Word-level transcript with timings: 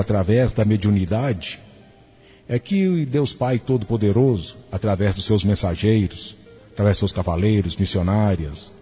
através 0.00 0.52
da 0.52 0.64
mediunidade, 0.64 1.60
é 2.48 2.58
que 2.58 3.06
Deus 3.06 3.32
Pai 3.32 3.58
Todo-Poderoso, 3.58 4.56
através 4.72 5.14
dos 5.14 5.24
seus 5.24 5.44
mensageiros, 5.44 6.36
através 6.72 6.94
dos 6.94 6.98
seus 6.98 7.12
cavaleiros, 7.12 7.76
missionárias, 7.76 8.74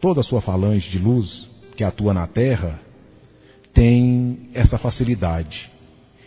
toda 0.00 0.20
a 0.20 0.24
sua 0.24 0.40
falange 0.40 0.88
de 0.88 0.98
luz 0.98 1.48
que 1.76 1.84
atua 1.84 2.14
na 2.14 2.26
terra, 2.26 2.80
tem 3.72 4.48
essa 4.54 4.78
facilidade. 4.78 5.70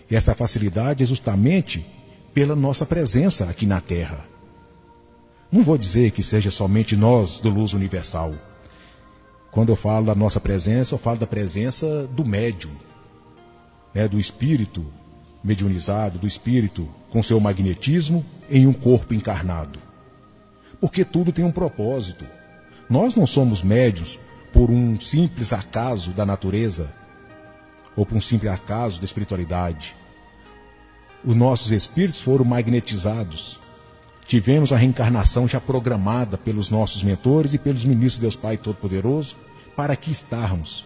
E 0.10 0.16
essa 0.16 0.36
facilidade 0.36 1.04
é 1.04 1.07
justamente 1.07 1.86
pela 2.33 2.56
nossa 2.56 2.86
presença 2.86 3.46
aqui 3.46 3.65
na 3.65 3.82
terra. 3.82 4.25
Não 5.52 5.64
vou 5.64 5.78
dizer 5.78 6.11
que 6.11 6.21
seja 6.21 6.52
somente 6.52 6.96
nós 6.96 7.39
do 7.39 7.50
Luz 7.50 7.74
Universal. 7.74 8.36
Quando 9.52 9.70
eu 9.70 9.75
falo 9.75 10.07
da 10.07 10.15
nossa 10.15 10.39
presença, 10.39 10.93
eu 10.93 11.00
falo 11.00 11.18
da 11.18 11.25
presença 11.25 12.07
do 12.07 12.25
médium, 12.25 12.71
né, 13.96 14.10
do 14.10 14.20
espírito 14.20 14.86
mediunizado, 15.42 16.20
do 16.20 16.28
espírito 16.28 16.90
com 17.10 17.24
seu 17.24 17.40
magnetismo 17.40 18.26
em 18.50 18.68
um 18.68 18.74
corpo 18.74 19.14
encarnado. 19.14 19.80
Porque 20.82 21.06
tudo 21.06 21.32
tem 21.32 21.46
um 21.46 21.52
propósito. 21.52 22.26
Nós 22.90 23.16
não 23.16 23.26
somos 23.26 23.64
médios 23.64 24.20
por 24.52 24.70
um 24.70 25.00
simples 25.00 25.54
acaso 25.54 26.12
da 26.12 26.26
natureza 26.26 26.92
ou 27.96 28.06
por 28.06 28.18
um 28.18 28.21
simples 28.21 28.52
acaso 28.52 29.00
da 29.00 29.06
espiritualidade. 29.06 29.96
Os 31.24 31.36
nossos 31.36 31.71
espíritos 31.71 32.20
foram 32.20 32.44
magnetizados. 32.44 33.59
Tivemos 34.26 34.73
a 34.73 34.78
reencarnação 34.78 35.48
já 35.48 35.62
programada 35.62 36.38
pelos 36.38 36.70
nossos 36.70 37.02
mentores 37.02 37.54
e 37.54 37.58
pelos 37.58 37.86
ministros 37.86 38.16
de 38.16 38.22
Deus 38.22 38.36
Pai 38.36 38.58
Todo-Poderoso 38.58 39.38
para 39.76 39.94
aqui 39.94 40.12
estarmos, 40.12 40.86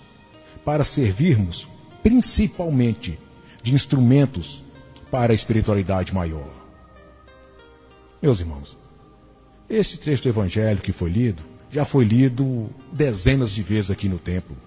para 0.63 0.83
servirmos 0.83 1.67
principalmente 2.03 3.19
de 3.61 3.73
instrumentos 3.73 4.63
para 5.11 5.33
a 5.33 5.35
espiritualidade 5.35 6.13
maior. 6.13 6.49
Meus 8.21 8.39
irmãos, 8.39 8.77
esse 9.69 9.97
trecho 9.97 10.23
do 10.23 10.29
Evangelho 10.29 10.81
que 10.81 10.91
foi 10.91 11.09
lido 11.09 11.43
já 11.71 11.85
foi 11.85 12.03
lido 12.03 12.69
dezenas 12.91 13.53
de 13.53 13.61
vezes 13.61 13.91
aqui 13.91 14.09
no 14.09 14.17
templo. 14.17 14.57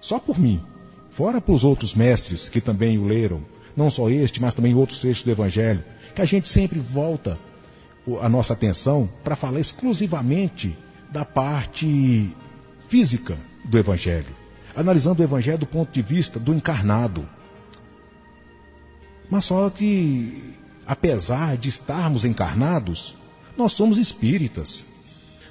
Só 0.00 0.18
por 0.18 0.38
mim, 0.38 0.62
fora 1.10 1.40
para 1.40 1.52
os 1.52 1.64
outros 1.64 1.94
mestres 1.94 2.48
que 2.48 2.60
também 2.60 2.98
o 2.98 3.04
leram, 3.04 3.42
não 3.76 3.90
só 3.90 4.08
este, 4.08 4.40
mas 4.40 4.54
também 4.54 4.74
outros 4.74 5.00
trechos 5.00 5.24
do 5.24 5.30
Evangelho, 5.30 5.84
que 6.14 6.22
a 6.22 6.24
gente 6.24 6.48
sempre 6.48 6.78
volta 6.78 7.38
a 8.22 8.28
nossa 8.28 8.52
atenção 8.52 9.08
para 9.22 9.36
falar 9.36 9.60
exclusivamente 9.60 10.76
da 11.10 11.24
parte 11.24 12.30
física 12.88 13.36
do 13.64 13.78
Evangelho, 13.78 14.34
analisando 14.78 15.20
o 15.20 15.24
Evangelho 15.24 15.58
do 15.58 15.66
ponto 15.66 15.90
de 15.90 16.00
vista 16.00 16.38
do 16.38 16.54
encarnado. 16.54 17.28
Mas 19.28 19.46
só 19.46 19.68
que, 19.68 20.54
apesar 20.86 21.56
de 21.56 21.68
estarmos 21.68 22.24
encarnados, 22.24 23.16
nós 23.56 23.72
somos 23.72 23.98
espíritas. 23.98 24.86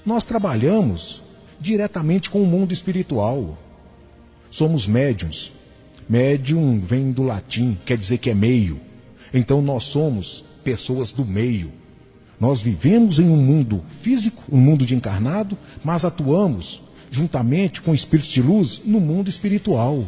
Nós 0.05 0.23
trabalhamos 0.23 1.21
diretamente 1.59 2.29
com 2.29 2.41
o 2.41 2.45
mundo 2.45 2.71
espiritual. 2.71 3.57
Somos 4.49 4.87
médiums. 4.87 5.51
Médium 6.07 6.79
vem 6.79 7.11
do 7.11 7.23
latim, 7.23 7.77
quer 7.85 7.97
dizer 7.97 8.19
que 8.19 8.29
é 8.29 8.33
meio. 8.33 8.79
Então 9.33 9.61
nós 9.61 9.83
somos 9.83 10.45
pessoas 10.63 11.11
do 11.11 11.25
meio. 11.25 11.73
Nós 12.39 12.61
vivemos 12.61 13.19
em 13.19 13.29
um 13.29 13.35
mundo 13.35 13.83
físico, 14.01 14.41
um 14.49 14.57
mundo 14.57 14.85
de 14.85 14.95
encarnado, 14.95 15.57
mas 15.83 16.05
atuamos 16.05 16.86
juntamente 17.09 17.81
com 17.81 17.93
espíritos 17.93 18.31
de 18.31 18.41
luz 18.41 18.81
no 18.83 18.99
mundo 18.99 19.29
espiritual. 19.29 20.03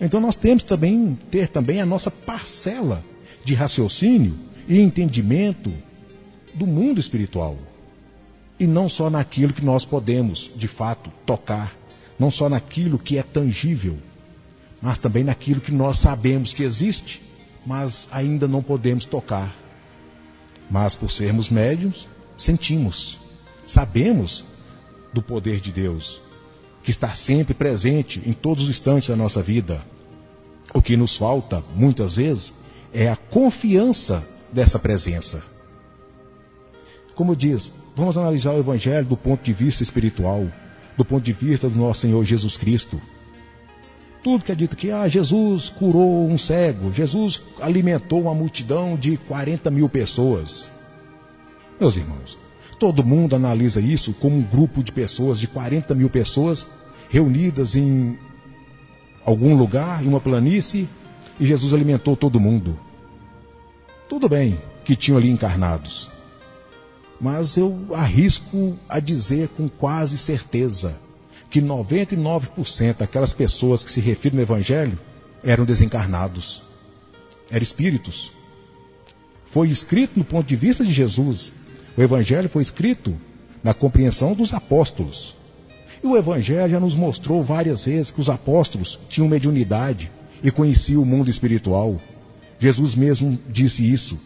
Então 0.00 0.20
nós 0.20 0.36
temos 0.36 0.62
também 0.62 1.18
ter 1.30 1.48
também 1.48 1.80
a 1.80 1.86
nossa 1.86 2.10
parcela 2.10 3.04
de 3.44 3.54
raciocínio 3.54 4.34
e 4.68 4.78
entendimento 4.80 5.72
do 6.54 6.66
mundo 6.66 7.00
espiritual. 7.00 7.56
E 8.58 8.66
não 8.66 8.88
só 8.88 9.08
naquilo 9.08 9.52
que 9.52 9.64
nós 9.64 9.84
podemos, 9.84 10.50
de 10.56 10.66
fato, 10.66 11.10
tocar, 11.24 11.76
não 12.18 12.30
só 12.30 12.48
naquilo 12.48 12.98
que 12.98 13.16
é 13.16 13.22
tangível, 13.22 13.96
mas 14.82 14.98
também 14.98 15.24
naquilo 15.24 15.60
que 15.60 15.72
nós 15.72 15.98
sabemos 15.98 16.52
que 16.52 16.62
existe, 16.62 17.22
mas 17.64 18.08
ainda 18.10 18.48
não 18.48 18.62
podemos 18.62 19.04
tocar. 19.04 19.54
Mas 20.70 20.94
por 20.94 21.10
sermos 21.10 21.48
médiums, 21.48 22.08
sentimos, 22.36 23.18
sabemos 23.66 24.44
do 25.12 25.22
poder 25.22 25.60
de 25.60 25.72
Deus, 25.72 26.20
que 26.82 26.90
está 26.90 27.10
sempre 27.10 27.54
presente 27.54 28.22
em 28.24 28.32
todos 28.32 28.64
os 28.64 28.70
instantes 28.70 29.08
da 29.08 29.16
nossa 29.16 29.42
vida. 29.42 29.84
O 30.74 30.82
que 30.82 30.96
nos 30.96 31.16
falta, 31.16 31.62
muitas 31.74 32.16
vezes, 32.16 32.52
é 32.92 33.08
a 33.08 33.16
confiança 33.16 34.26
dessa 34.52 34.78
presença. 34.78 35.42
Como 37.14 37.34
diz, 37.34 37.72
vamos 37.96 38.16
analisar 38.16 38.52
o 38.52 38.60
Evangelho 38.60 39.06
do 39.06 39.16
ponto 39.16 39.42
de 39.42 39.52
vista 39.52 39.82
espiritual, 39.82 40.46
do 40.96 41.04
ponto 41.04 41.24
de 41.24 41.32
vista 41.32 41.68
do 41.68 41.78
nosso 41.78 42.00
Senhor 42.00 42.24
Jesus 42.24 42.56
Cristo. 42.56 43.00
Tudo 44.22 44.44
que 44.44 44.52
é 44.52 44.54
dito 44.54 44.76
que 44.76 44.90
ah, 44.90 45.08
Jesus 45.08 45.68
curou 45.68 46.28
um 46.28 46.36
cego, 46.36 46.92
Jesus 46.92 47.40
alimentou 47.60 48.22
uma 48.22 48.34
multidão 48.34 48.96
de 48.96 49.16
40 49.16 49.70
mil 49.70 49.88
pessoas. 49.88 50.70
Meus 51.80 51.96
irmãos, 51.96 52.36
todo 52.78 53.04
mundo 53.04 53.34
analisa 53.34 53.80
isso 53.80 54.12
como 54.14 54.36
um 54.36 54.42
grupo 54.42 54.82
de 54.82 54.92
pessoas, 54.92 55.38
de 55.40 55.46
40 55.46 55.94
mil 55.94 56.08
pessoas, 56.08 56.66
reunidas 57.08 57.74
em 57.74 58.18
algum 59.24 59.56
lugar, 59.56 60.02
em 60.02 60.08
uma 60.08 60.20
planície, 60.20 60.88
e 61.38 61.46
Jesus 61.46 61.72
alimentou 61.72 62.16
todo 62.16 62.40
mundo. 62.40 62.78
Tudo 64.08 64.28
bem 64.28 64.58
que 64.84 64.96
tinham 64.96 65.18
ali 65.18 65.30
encarnados, 65.30 66.10
mas 67.20 67.56
eu 67.56 67.88
arrisco 67.94 68.78
a 68.88 69.00
dizer 69.00 69.48
com 69.48 69.68
quase 69.68 70.16
certeza 70.16 70.96
que 71.50 71.60
99% 71.60 72.96
daquelas 72.96 73.32
pessoas 73.32 73.82
que 73.82 73.90
se 73.90 74.00
referem 74.00 74.36
no 74.36 74.42
Evangelho 74.42 74.98
eram 75.42 75.64
desencarnados, 75.64 76.62
eram 77.50 77.62
espíritos. 77.62 78.32
Foi 79.46 79.68
escrito 79.68 80.18
no 80.18 80.24
ponto 80.24 80.46
de 80.46 80.56
vista 80.56 80.84
de 80.84 80.92
Jesus. 80.92 81.52
O 81.98 82.02
Evangelho 82.02 82.48
foi 82.48 82.62
escrito 82.62 83.16
na 83.60 83.74
compreensão 83.74 84.32
dos 84.32 84.54
apóstolos. 84.54 85.34
E 86.00 86.06
o 86.06 86.16
Evangelho 86.16 86.70
já 86.70 86.78
nos 86.78 86.94
mostrou 86.94 87.42
várias 87.42 87.86
vezes 87.86 88.12
que 88.12 88.20
os 88.20 88.30
apóstolos 88.30 89.00
tinham 89.08 89.26
mediunidade 89.26 90.08
e 90.40 90.48
conheciam 90.48 91.02
o 91.02 91.04
mundo 91.04 91.28
espiritual. 91.28 92.00
Jesus 92.60 92.94
mesmo 92.94 93.36
disse 93.48 93.82
isso. 93.82 94.16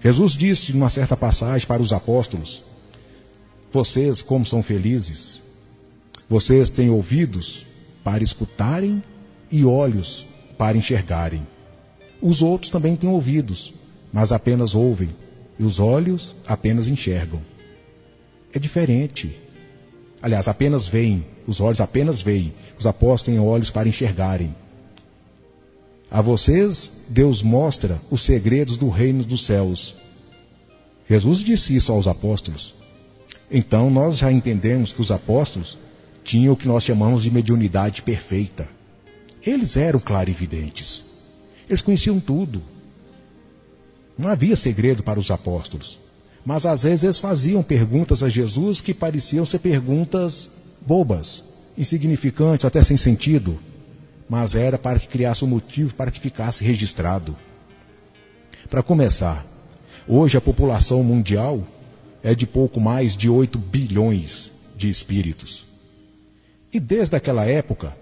Jesus 0.00 0.34
disse 0.34 0.72
numa 0.72 0.88
certa 0.88 1.16
passagem 1.16 1.66
para 1.66 1.82
os 1.82 1.92
apóstolos: 1.92 2.62
Vocês, 3.72 4.22
como 4.22 4.46
são 4.46 4.62
felizes, 4.62 5.42
vocês 6.30 6.70
têm 6.70 6.90
ouvidos 6.90 7.66
para 8.04 8.22
escutarem 8.22 9.02
e 9.50 9.64
olhos 9.64 10.28
para 10.56 10.78
enxergarem. 10.78 11.44
Os 12.22 12.40
outros 12.40 12.70
também 12.70 12.94
têm 12.94 13.10
ouvidos, 13.10 13.74
mas 14.12 14.30
apenas 14.30 14.76
ouvem, 14.76 15.10
e 15.58 15.64
os 15.64 15.80
olhos 15.80 16.34
apenas 16.46 16.88
enxergam. 16.88 17.40
É 18.52 18.58
diferente. 18.58 19.36
Aliás, 20.20 20.48
apenas 20.48 20.86
veem, 20.86 21.24
os 21.46 21.60
olhos 21.60 21.80
apenas 21.80 22.22
veem, 22.22 22.52
os 22.78 22.86
apóstolos 22.86 23.22
têm 23.22 23.38
olhos 23.38 23.70
para 23.70 23.88
enxergarem. 23.88 24.54
A 26.10 26.20
vocês, 26.22 26.92
Deus 27.08 27.42
mostra 27.42 28.00
os 28.10 28.22
segredos 28.22 28.76
do 28.76 28.88
reino 28.88 29.24
dos 29.24 29.44
céus. 29.44 29.96
Jesus 31.08 31.40
disse 31.40 31.76
isso 31.76 31.92
aos 31.92 32.06
apóstolos. 32.06 32.74
Então 33.50 33.90
nós 33.90 34.18
já 34.18 34.32
entendemos 34.32 34.92
que 34.92 35.00
os 35.00 35.10
apóstolos 35.10 35.78
tinham 36.24 36.54
o 36.54 36.56
que 36.56 36.66
nós 36.66 36.84
chamamos 36.84 37.22
de 37.22 37.30
mediunidade 37.30 38.02
perfeita. 38.02 38.68
Eles 39.44 39.76
eram 39.76 40.00
clarividentes. 40.00 41.04
Eles 41.68 41.80
conheciam 41.80 42.18
tudo. 42.18 42.62
Não 44.18 44.30
havia 44.30 44.56
segredo 44.56 45.02
para 45.02 45.20
os 45.20 45.30
apóstolos. 45.30 45.98
Mas 46.44 46.64
às 46.64 46.84
vezes 46.84 47.02
eles 47.02 47.18
faziam 47.18 47.62
perguntas 47.62 48.22
a 48.22 48.28
Jesus 48.28 48.80
que 48.80 48.94
pareciam 48.94 49.44
ser 49.44 49.58
perguntas 49.58 50.48
bobas, 50.86 51.44
insignificantes, 51.76 52.64
até 52.64 52.82
sem 52.82 52.96
sentido. 52.96 53.58
Mas 54.28 54.54
era 54.54 54.78
para 54.78 54.98
que 54.98 55.08
criasse 55.08 55.44
um 55.44 55.48
motivo 55.48 55.94
para 55.94 56.10
que 56.10 56.20
ficasse 56.20 56.64
registrado. 56.64 57.36
Para 58.70 58.82
começar, 58.82 59.44
hoje 60.06 60.36
a 60.36 60.40
população 60.40 61.02
mundial 61.02 61.66
é 62.22 62.34
de 62.34 62.46
pouco 62.46 62.80
mais 62.80 63.16
de 63.16 63.28
8 63.28 63.58
bilhões 63.58 64.52
de 64.76 64.88
espíritos. 64.88 65.66
E 66.72 66.80
desde 66.80 67.16
aquela 67.16 67.44
época, 67.44 67.96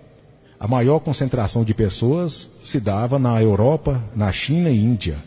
a 0.59 0.67
maior 0.67 0.99
concentração 1.01 1.65
de 1.65 1.75
pessoas 1.75 2.51
se 2.63 2.81
dava 2.81 3.19
na 3.19 3.43
Europa, 3.43 4.03
na 4.17 4.33
China 4.33 4.71
e 4.71 4.83
Índia. 4.83 5.19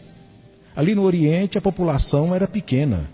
Ali 0.77 0.93
no 0.93 1.01
Oriente 1.01 1.57
a 1.57 1.61
população 1.61 2.35
era 2.35 2.47
pequena. 2.47 3.09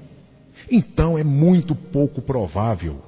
Então 0.69 1.17
é 1.17 1.23
muito 1.23 1.73
pouco 1.73 2.21
provável 2.21 3.01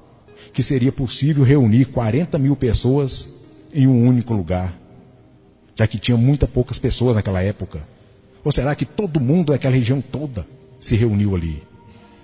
que 0.50 0.62
seria 0.62 0.90
possível 0.90 1.44
reunir 1.44 1.84
40 1.84 2.38
mil 2.38 2.56
pessoas 2.56 3.28
em 3.74 3.86
um 3.86 4.08
único 4.08 4.32
lugar. 4.32 4.74
já 5.78 5.86
que 5.86 5.98
tinha 5.98 6.16
muitas 6.16 6.48
poucas 6.48 6.78
pessoas 6.78 7.16
naquela 7.16 7.42
época? 7.42 7.86
Ou 8.42 8.50
será 8.50 8.74
que 8.74 8.86
todo 8.86 9.20
mundo 9.20 9.52
daquela 9.52 9.74
região 9.74 10.00
toda 10.00 10.46
se 10.80 10.96
reuniu 10.96 11.36
ali? 11.36 11.62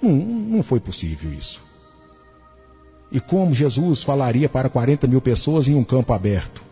Não, 0.01 0.13
não 0.13 0.63
foi 0.63 0.81
possível 0.81 1.31
isso. 1.35 1.63
E 3.11 3.21
como 3.21 3.53
Jesus 3.53 4.03
falaria 4.03 4.49
para 4.49 4.71
40 4.71 5.07
mil 5.07 5.21
pessoas 5.21 5.69
em 5.69 5.75
um 5.75 5.85
campo 5.85 6.15
aberto, 6.15 6.65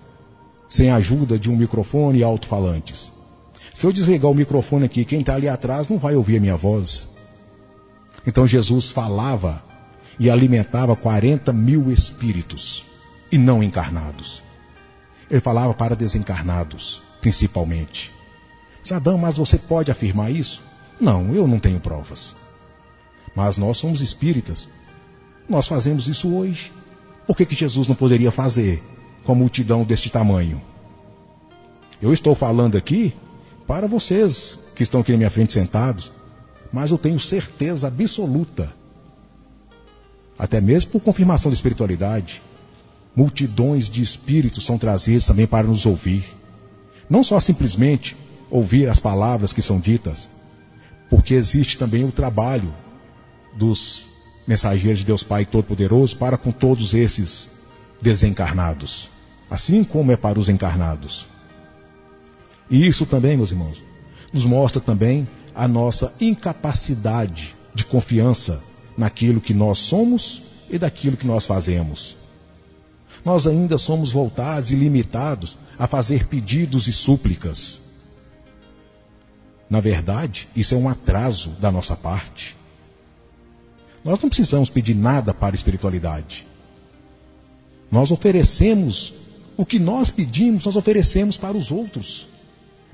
sem 0.71 0.89
a 0.89 0.97
ajuda 0.97 1.39
de 1.39 1.51
um 1.51 1.57
microfone 1.57 2.21
e 2.21 2.23
alto-falantes? 2.23 3.20
Se 3.75 3.87
eu 3.87 3.93
desligar 3.93 4.31
o 4.31 4.35
microfone 4.35 4.85
aqui, 4.85 5.05
quem 5.05 5.21
está 5.21 5.35
ali 5.35 5.49
atrás 5.49 5.89
não 5.89 5.99
vai 5.99 6.15
ouvir 6.15 6.37
a 6.37 6.41
minha 6.41 6.57
voz. 6.57 7.09
Então 8.27 8.47
Jesus 8.47 8.91
falava 8.91 9.63
e 10.19 10.29
alimentava 10.29 10.95
40 10.95 11.53
mil 11.53 11.91
espíritos 11.91 12.85
e 13.33 13.39
não 13.39 13.63
encarnados. 13.63 14.43
Ele 15.31 15.41
falava 15.41 15.73
para 15.73 15.95
desencarnados, 15.95 17.01
principalmente. 17.21 18.13
Sadam, 18.83 19.17
mas 19.17 19.37
você 19.37 19.57
pode 19.57 19.91
afirmar 19.91 20.31
isso? 20.31 20.63
Não, 21.01 21.33
eu 21.35 21.47
não 21.47 21.59
tenho 21.59 21.81
provas. 21.81 22.37
Mas 23.35 23.57
nós 23.57 23.79
somos 23.79 24.01
espíritas. 24.01 24.69
Nós 25.49 25.67
fazemos 25.67 26.09
isso 26.09 26.35
hoje. 26.35 26.73
Por 27.27 27.37
que, 27.37 27.47
que 27.47 27.55
Jesus 27.55 27.87
não 27.87 27.95
poderia 27.95 28.31
fazer 28.31 28.83
com 29.25 29.33
a 29.33 29.35
multidão 29.35 29.85
deste 29.85 30.11
tamanho? 30.11 30.61
Eu 32.03 32.13
estou 32.13 32.35
falando 32.35 32.77
aqui 32.77 33.15
para 33.71 33.87
vocês 33.87 34.59
que 34.75 34.83
estão 34.83 35.01
aqui 35.01 35.13
na 35.13 35.19
minha 35.19 35.31
frente 35.31 35.53
sentados, 35.53 36.13
mas 36.73 36.91
eu 36.91 36.99
tenho 36.99 37.21
certeza 37.21 37.87
absoluta, 37.87 38.75
até 40.37 40.61
mesmo 40.61 40.91
por 40.91 41.01
confirmação 41.01 41.53
da 41.53 41.55
espiritualidade, 41.55 42.43
multidões 43.15 43.89
de 43.89 44.03
espíritos 44.03 44.67
são 44.67 44.77
trazidos 44.77 45.25
também 45.25 45.47
para 45.47 45.69
nos 45.69 45.87
ouvir. 45.87 46.25
Não 47.09 47.23
só 47.23 47.39
simplesmente 47.39 48.17
ouvir 48.51 48.89
as 48.89 48.99
palavras 48.99 49.53
que 49.53 49.63
são 49.63 49.79
ditas, 49.79 50.29
porque 51.09 51.35
existe 51.35 51.79
também 51.79 52.03
o 52.03 52.11
trabalho 52.11 52.75
dos 53.57 54.03
mensageiros 54.49 54.99
de 54.99 55.07
Deus 55.07 55.23
Pai 55.23 55.47
Todo-Poderoso 55.47 56.17
para 56.17 56.37
com 56.37 56.51
todos 56.51 56.93
esses 56.93 57.49
desencarnados, 58.03 59.13
assim 59.49 59.85
como 59.85 60.11
é 60.11 60.17
para 60.17 60.41
os 60.41 60.49
encarnados. 60.49 61.30
E 62.71 62.87
isso 62.87 63.05
também, 63.05 63.37
meus 63.37 63.51
irmãos, 63.51 63.83
nos 64.33 64.45
mostra 64.45 64.81
também 64.81 65.29
a 65.55 65.67
nossa 65.67 66.15
incapacidade 66.21 67.57
de 67.75 67.85
confiança 67.85 68.63
naquilo 68.97 69.41
que 69.41 69.53
nós 69.53 69.79
somos 69.79 70.43
e 70.71 70.79
daquilo 70.79 71.17
que 71.17 71.27
nós 71.27 71.47
fazemos. 71.47 72.17
Nós 73.25 73.47
ainda 73.47 73.77
somos 73.77 74.13
voltados 74.13 74.71
e 74.71 74.77
limitados 74.77 75.59
a 75.79 75.87
fazer 75.87 76.27
pedidos 76.27 76.87
e 76.87 76.93
súplicas. 76.93 77.81
Na 79.69 79.81
verdade, 79.81 80.49
isso 80.55 80.75
é 80.75 80.79
um 80.79 80.89
atraso 80.89 81.51
da 81.61 81.71
nossa 81.71 81.97
parte. 81.97 82.57
Nós 84.05 84.21
não 84.21 84.29
precisamos 84.29 84.71
pedir 84.71 84.95
nada 84.95 85.35
para 85.35 85.55
a 85.55 85.57
espiritualidade. 85.57 86.47
Nós 87.91 88.11
oferecemos 88.11 89.13
o 89.57 89.67
que 89.67 89.79
nós 89.79 90.11
pedimos, 90.11 90.65
nós 90.65 90.77
oferecemos 90.77 91.37
para 91.37 91.57
os 91.57 91.71
outros. 91.71 92.30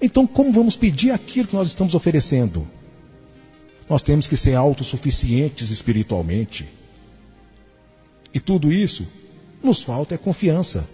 Então, 0.01 0.27
como 0.27 0.53
vamos 0.53 0.77
pedir 0.77 1.11
aquilo 1.11 1.49
que 1.49 1.55
nós 1.55 1.69
estamos 1.69 1.95
oferecendo? 1.95 2.67
Nós 3.89 4.03
temos 4.03 4.27
que 4.27 4.37
ser 4.37 4.55
autossuficientes 4.55 5.71
espiritualmente. 5.71 6.69
E 8.35 8.41
tudo 8.41 8.73
isso 8.73 9.07
nos 9.63 9.83
falta 9.83 10.15
é 10.15 10.19
confiança, 10.19 10.87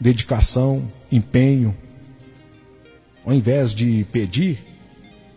dedicação, 0.00 0.90
empenho. 1.10 1.76
Ao 3.24 3.32
invés 3.32 3.74
de 3.74 4.04
pedir, 4.12 4.58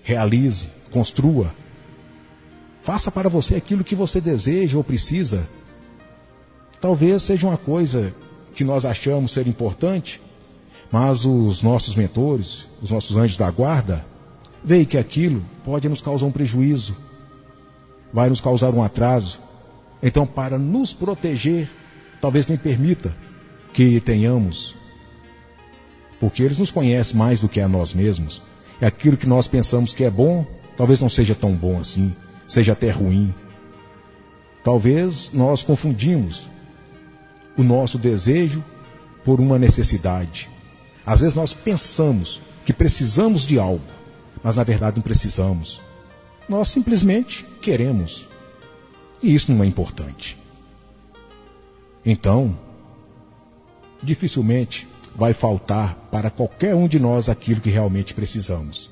realize, 0.04 0.68
construa. 0.92 1.56
Faça 2.82 3.12
para 3.12 3.30
você 3.30 3.56
aquilo 3.56 3.84
que 3.84 3.96
você 3.96 4.22
deseja 4.22 4.78
ou 4.78 4.84
precisa. 4.84 5.48
Talvez 6.80 7.24
seja 7.24 7.48
uma 7.48 7.58
coisa 7.58 8.14
que 8.56 8.64
nós 8.64 8.86
achamos 8.86 9.32
ser 9.32 9.48
importante, 9.48 10.22
mas 10.92 11.26
os 11.26 11.62
nossos 11.62 11.96
mentores, 11.96 12.66
os 12.82 12.92
nossos 12.92 13.16
anjos 13.16 13.38
da 13.38 13.50
guarda, 13.52 14.06
veem 14.64 14.86
que 14.86 14.98
aquilo 14.98 15.44
pode 15.64 15.88
nos 15.88 16.02
causar 16.02 16.26
um 16.26 16.32
prejuízo, 16.32 16.96
vai 18.12 18.30
nos 18.30 18.42
causar 18.42 18.74
um 18.74 18.84
atraso. 18.84 19.40
Então, 20.02 20.26
para 20.26 20.58
nos 20.58 20.94
proteger, 20.94 21.70
talvez 22.20 22.48
nem 22.48 22.58
permita 22.58 23.16
que 23.74 24.00
tenhamos, 24.00 24.76
porque 26.20 26.42
eles 26.44 26.58
nos 26.58 26.72
conhecem 26.72 27.16
mais 27.16 27.40
do 27.40 27.48
que 27.48 27.62
a 27.62 27.68
nós 27.68 27.94
mesmos. 27.94 28.42
E 28.82 28.86
aquilo 28.86 29.18
que 29.18 29.28
nós 29.28 29.48
pensamos 29.48 29.94
que 29.94 30.04
é 30.04 30.10
bom, 30.10 30.46
talvez 30.76 31.00
não 31.00 31.10
seja 31.10 31.36
tão 31.36 31.54
bom 31.54 31.80
assim, 31.80 32.16
seja 32.48 32.74
até 32.74 32.90
ruim. 32.90 33.34
Talvez 34.64 35.32
nós 35.34 35.62
confundimos 35.64 36.50
o 37.58 37.64
nosso 37.64 37.98
desejo 37.98 38.64
por 39.24 39.40
uma 39.40 39.60
necessidade. 39.60 40.50
Às 41.10 41.22
vezes 41.22 41.36
nós 41.36 41.56
pensamos 41.56 42.40
que 42.64 42.72
precisamos 42.72 43.42
de 43.42 43.58
algo, 43.58 43.82
mas 44.44 44.58
na 44.58 44.64
verdade 44.64 44.98
não 44.98 45.02
precisamos. 45.02 45.82
Nós 46.48 46.68
simplesmente 46.68 47.44
queremos. 47.64 48.28
E 49.20 49.34
isso 49.34 49.52
não 49.52 49.64
é 49.64 49.66
importante. 49.66 50.38
Então, 52.06 52.56
dificilmente 54.04 54.88
vai 55.16 55.34
faltar 55.34 55.96
para 56.12 56.30
qualquer 56.30 56.76
um 56.76 56.88
de 56.88 57.00
nós 57.00 57.28
aquilo 57.28 57.60
que 57.60 57.72
realmente 57.72 58.14
precisamos. 58.14 58.92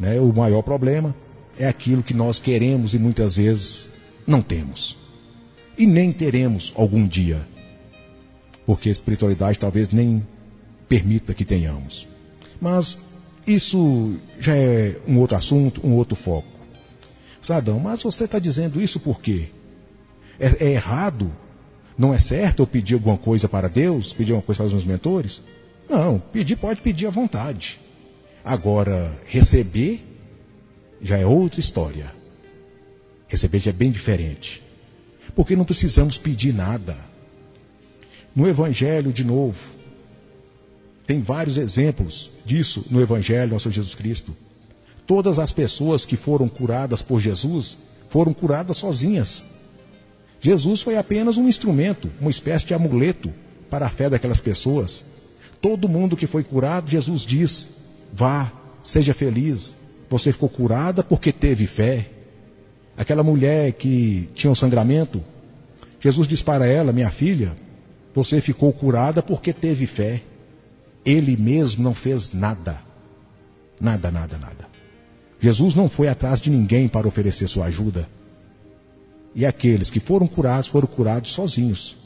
Né? 0.00 0.18
O 0.18 0.32
maior 0.32 0.62
problema 0.62 1.14
é 1.56 1.68
aquilo 1.68 2.02
que 2.02 2.14
nós 2.14 2.40
queremos 2.40 2.94
e 2.94 2.98
muitas 2.98 3.36
vezes 3.36 3.90
não 4.26 4.42
temos. 4.42 4.98
E 5.78 5.86
nem 5.86 6.12
teremos 6.12 6.72
algum 6.74 7.06
dia. 7.06 7.46
Porque 8.66 8.88
a 8.88 8.92
espiritualidade 8.92 9.56
talvez 9.56 9.90
nem 9.90 10.26
permita 10.88 11.34
que 11.34 11.44
tenhamos. 11.44 12.06
Mas 12.60 12.98
isso 13.46 14.16
já 14.40 14.56
é 14.56 14.98
um 15.06 15.18
outro 15.18 15.36
assunto, 15.36 15.86
um 15.86 15.94
outro 15.94 16.16
foco. 16.16 16.48
Sadão, 17.40 17.78
mas 17.78 18.02
você 18.02 18.24
está 18.24 18.38
dizendo 18.38 18.80
isso 18.80 18.98
por 18.98 19.20
quê? 19.20 19.48
É, 20.38 20.66
é, 20.66 20.72
errado? 20.72 21.32
Não 21.96 22.12
é 22.12 22.18
certo 22.18 22.62
eu 22.62 22.66
pedir 22.66 22.94
alguma 22.94 23.16
coisa 23.16 23.48
para 23.48 23.68
Deus? 23.68 24.12
Pedir 24.12 24.32
alguma 24.32 24.44
coisa 24.44 24.58
para 24.58 24.66
os 24.66 24.72
meus 24.72 24.84
mentores? 24.84 25.42
Não, 25.88 26.18
pedir 26.18 26.56
pode 26.56 26.80
pedir 26.80 27.06
à 27.06 27.10
vontade. 27.10 27.80
Agora, 28.44 29.18
receber 29.26 30.04
já 31.00 31.16
é 31.16 31.24
outra 31.24 31.60
história. 31.60 32.12
Receber 33.28 33.58
já 33.58 33.70
é 33.70 33.74
bem 33.74 33.90
diferente. 33.90 34.62
Porque 35.34 35.56
não 35.56 35.64
precisamos 35.64 36.18
pedir 36.18 36.52
nada. 36.52 36.96
No 38.34 38.46
Evangelho, 38.46 39.12
de 39.12 39.24
novo, 39.24 39.75
tem 41.06 41.20
vários 41.20 41.56
exemplos 41.56 42.32
disso 42.44 42.84
no 42.90 43.00
Evangelho, 43.00 43.52
nosso 43.52 43.70
Jesus 43.70 43.94
Cristo. 43.94 44.36
Todas 45.06 45.38
as 45.38 45.52
pessoas 45.52 46.04
que 46.04 46.16
foram 46.16 46.48
curadas 46.48 47.00
por 47.00 47.20
Jesus 47.20 47.78
foram 48.08 48.34
curadas 48.34 48.76
sozinhas. 48.76 49.44
Jesus 50.40 50.82
foi 50.82 50.96
apenas 50.96 51.36
um 51.36 51.48
instrumento, 51.48 52.10
uma 52.20 52.30
espécie 52.30 52.66
de 52.66 52.74
amuleto 52.74 53.32
para 53.70 53.86
a 53.86 53.88
fé 53.88 54.10
daquelas 54.10 54.40
pessoas. 54.40 55.04
Todo 55.62 55.88
mundo 55.88 56.16
que 56.16 56.26
foi 56.26 56.42
curado, 56.42 56.90
Jesus 56.90 57.22
diz: 57.22 57.68
vá, 58.12 58.52
seja 58.82 59.14
feliz. 59.14 59.76
Você 60.10 60.32
ficou 60.32 60.48
curada 60.48 61.04
porque 61.04 61.32
teve 61.32 61.66
fé. 61.66 62.10
Aquela 62.96 63.22
mulher 63.22 63.72
que 63.72 64.28
tinha 64.34 64.50
um 64.50 64.54
sangramento, 64.54 65.22
Jesus 66.00 66.26
diz 66.26 66.42
para 66.42 66.66
ela: 66.66 66.92
minha 66.92 67.10
filha, 67.10 67.56
você 68.12 68.40
ficou 68.40 68.72
curada 68.72 69.22
porque 69.22 69.52
teve 69.52 69.86
fé 69.86 70.22
ele 71.06 71.36
mesmo 71.36 71.84
não 71.84 71.94
fez 71.94 72.32
nada. 72.32 72.82
Nada, 73.80 74.10
nada, 74.10 74.36
nada. 74.36 74.66
Jesus 75.38 75.74
não 75.74 75.88
foi 75.88 76.08
atrás 76.08 76.40
de 76.40 76.50
ninguém 76.50 76.88
para 76.88 77.06
oferecer 77.06 77.46
sua 77.46 77.66
ajuda. 77.66 78.08
E 79.32 79.46
aqueles 79.46 79.90
que 79.90 80.00
foram 80.00 80.26
curados 80.26 80.66
foram 80.66 80.88
curados 80.88 81.30
sozinhos. 81.30 81.96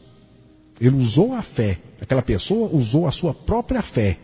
Ele 0.79 0.97
usou 0.97 1.33
a 1.33 1.41
fé. 1.41 1.79
Aquela 2.01 2.21
pessoa 2.21 2.69
usou 2.71 3.07
a 3.07 3.11
sua 3.11 3.33
própria 3.33 3.81
fé 3.81 4.19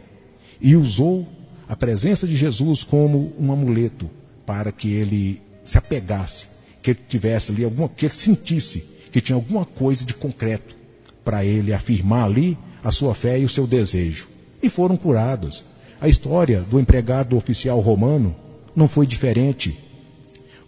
e 0.60 0.76
usou 0.76 1.26
a 1.66 1.74
presença 1.74 2.26
de 2.26 2.36
Jesus 2.36 2.84
como 2.84 3.32
um 3.38 3.50
amuleto 3.50 4.10
para 4.44 4.70
que 4.70 4.92
ele 4.92 5.40
se 5.64 5.78
apegasse, 5.78 6.48
que 6.82 6.90
ele 6.90 7.00
tivesse 7.08 7.52
ali 7.52 7.64
alguma, 7.64 7.88
que 7.88 8.06
ele 8.06 8.14
sentisse 8.14 8.84
que 9.10 9.20
tinha 9.20 9.36
alguma 9.36 9.64
coisa 9.64 10.04
de 10.04 10.14
concreto 10.14 10.76
para 11.24 11.44
ele 11.44 11.72
afirmar 11.72 12.24
ali 12.24 12.58
a 12.84 12.90
sua 12.90 13.14
fé 13.14 13.38
e 13.38 13.44
o 13.44 13.48
seu 13.48 13.66
desejo 13.66 14.35
e 14.66 14.70
foram 14.70 14.96
curados. 14.96 15.64
A 16.00 16.08
história 16.08 16.60
do 16.60 16.78
empregado 16.78 17.36
oficial 17.36 17.80
romano 17.80 18.34
não 18.74 18.88
foi 18.88 19.06
diferente. 19.06 19.78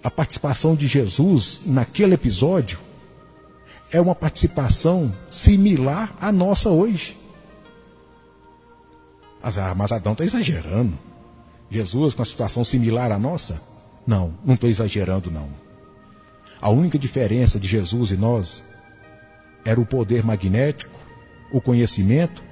A 0.02 0.10
participação 0.10 0.74
de 0.74 0.86
Jesus 0.86 1.60
naquele 1.66 2.14
episódio 2.14 2.78
é 3.90 4.00
uma 4.00 4.14
participação 4.14 5.12
similar 5.30 6.16
à 6.20 6.32
nossa 6.32 6.70
hoje. 6.70 7.16
Ah, 9.42 9.74
mas 9.74 9.92
Adão 9.92 10.12
está 10.12 10.24
exagerando. 10.24 10.96
Jesus 11.70 12.14
com 12.14 12.20
uma 12.20 12.26
situação 12.26 12.64
similar 12.64 13.12
à 13.12 13.18
nossa? 13.18 13.60
Não, 14.06 14.34
não 14.44 14.54
estou 14.54 14.70
exagerando, 14.70 15.30
não. 15.30 15.48
A 16.60 16.70
única 16.70 16.98
diferença 16.98 17.58
de 17.60 17.68
Jesus 17.68 18.10
e 18.10 18.16
nós 18.16 18.64
era 19.64 19.80
o 19.80 19.86
poder 19.86 20.24
magnético, 20.24 20.98
o 21.52 21.60
conhecimento 21.60 22.42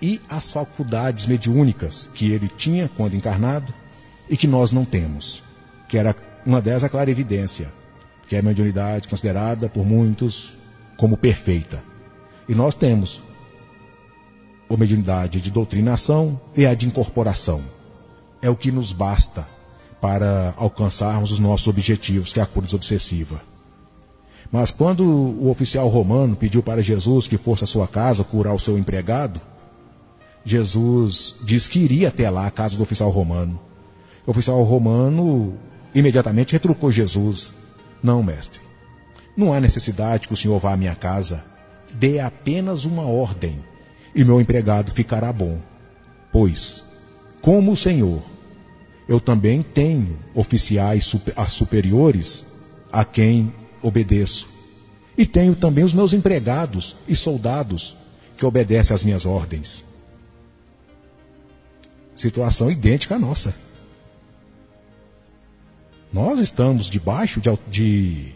e 0.00 0.20
as 0.28 0.52
faculdades 0.52 1.26
mediúnicas 1.26 2.10
que 2.14 2.30
ele 2.30 2.48
tinha 2.48 2.90
quando 2.96 3.14
encarnado 3.14 3.72
e 4.28 4.36
que 4.36 4.46
nós 4.46 4.70
não 4.70 4.84
temos. 4.84 5.42
Que 5.88 5.98
era 5.98 6.14
uma 6.44 6.60
delas 6.60 6.84
a 6.84 6.88
clara 6.88 7.10
evidência, 7.10 7.68
que 8.28 8.36
é 8.36 8.38
a 8.38 8.42
mediunidade 8.42 9.08
considerada 9.08 9.68
por 9.68 9.84
muitos 9.84 10.56
como 10.96 11.16
perfeita. 11.16 11.82
E 12.48 12.54
nós 12.54 12.74
temos 12.74 13.22
a 14.68 14.76
mediunidade 14.76 15.40
de 15.40 15.50
doutrinação 15.50 16.40
e 16.56 16.66
a 16.66 16.74
de 16.74 16.86
incorporação. 16.86 17.62
É 18.42 18.50
o 18.50 18.56
que 18.56 18.72
nos 18.72 18.92
basta 18.92 19.46
para 20.00 20.52
alcançarmos 20.56 21.30
os 21.30 21.38
nossos 21.38 21.66
objetivos, 21.66 22.32
que 22.32 22.40
é 22.40 22.42
a 22.42 22.46
cura 22.46 22.66
desobsessiva. 22.66 23.40
Mas 24.52 24.70
quando 24.70 25.04
o 25.04 25.48
oficial 25.48 25.88
romano 25.88 26.36
pediu 26.36 26.62
para 26.62 26.82
Jesus 26.82 27.26
que 27.26 27.38
fosse 27.38 27.64
à 27.64 27.66
sua 27.66 27.88
casa 27.88 28.22
curar 28.22 28.54
o 28.54 28.58
seu 28.58 28.76
empregado, 28.78 29.40
Jesus 30.44 31.36
disse 31.42 31.70
que 31.70 31.78
iria 31.78 32.08
até 32.08 32.28
lá, 32.28 32.46
a 32.46 32.50
casa 32.50 32.76
do 32.76 32.82
oficial 32.82 33.10
romano. 33.10 33.58
O 34.26 34.30
oficial 34.30 34.62
romano 34.62 35.54
imediatamente 35.94 36.52
retrucou 36.52 36.90
Jesus: 36.90 37.54
Não, 38.02 38.22
mestre, 38.22 38.60
não 39.36 39.52
há 39.52 39.60
necessidade 39.60 40.28
que 40.28 40.34
o 40.34 40.36
senhor 40.36 40.58
vá 40.58 40.72
à 40.72 40.76
minha 40.76 40.94
casa. 40.94 41.44
Dê 41.92 42.18
apenas 42.20 42.84
uma 42.84 43.02
ordem 43.02 43.58
e 44.14 44.24
meu 44.24 44.40
empregado 44.40 44.92
ficará 44.92 45.32
bom. 45.32 45.58
Pois, 46.32 46.86
como 47.40 47.72
o 47.72 47.76
senhor, 47.76 48.22
eu 49.08 49.20
também 49.20 49.62
tenho 49.62 50.18
oficiais 50.34 51.12
superiores 51.48 52.44
a 52.92 53.04
quem 53.04 53.52
obedeço. 53.82 54.48
E 55.16 55.24
tenho 55.24 55.54
também 55.54 55.84
os 55.84 55.94
meus 55.94 56.12
empregados 56.12 56.96
e 57.06 57.14
soldados 57.14 57.96
que 58.36 58.44
obedecem 58.44 58.94
às 58.94 59.04
minhas 59.04 59.24
ordens. 59.24 59.84
Situação 62.24 62.70
idêntica 62.70 63.16
à 63.16 63.18
nossa. 63.18 63.54
Nós 66.10 66.40
estamos 66.40 66.86
debaixo 66.86 67.38
de, 67.38 67.50
de 67.70 68.34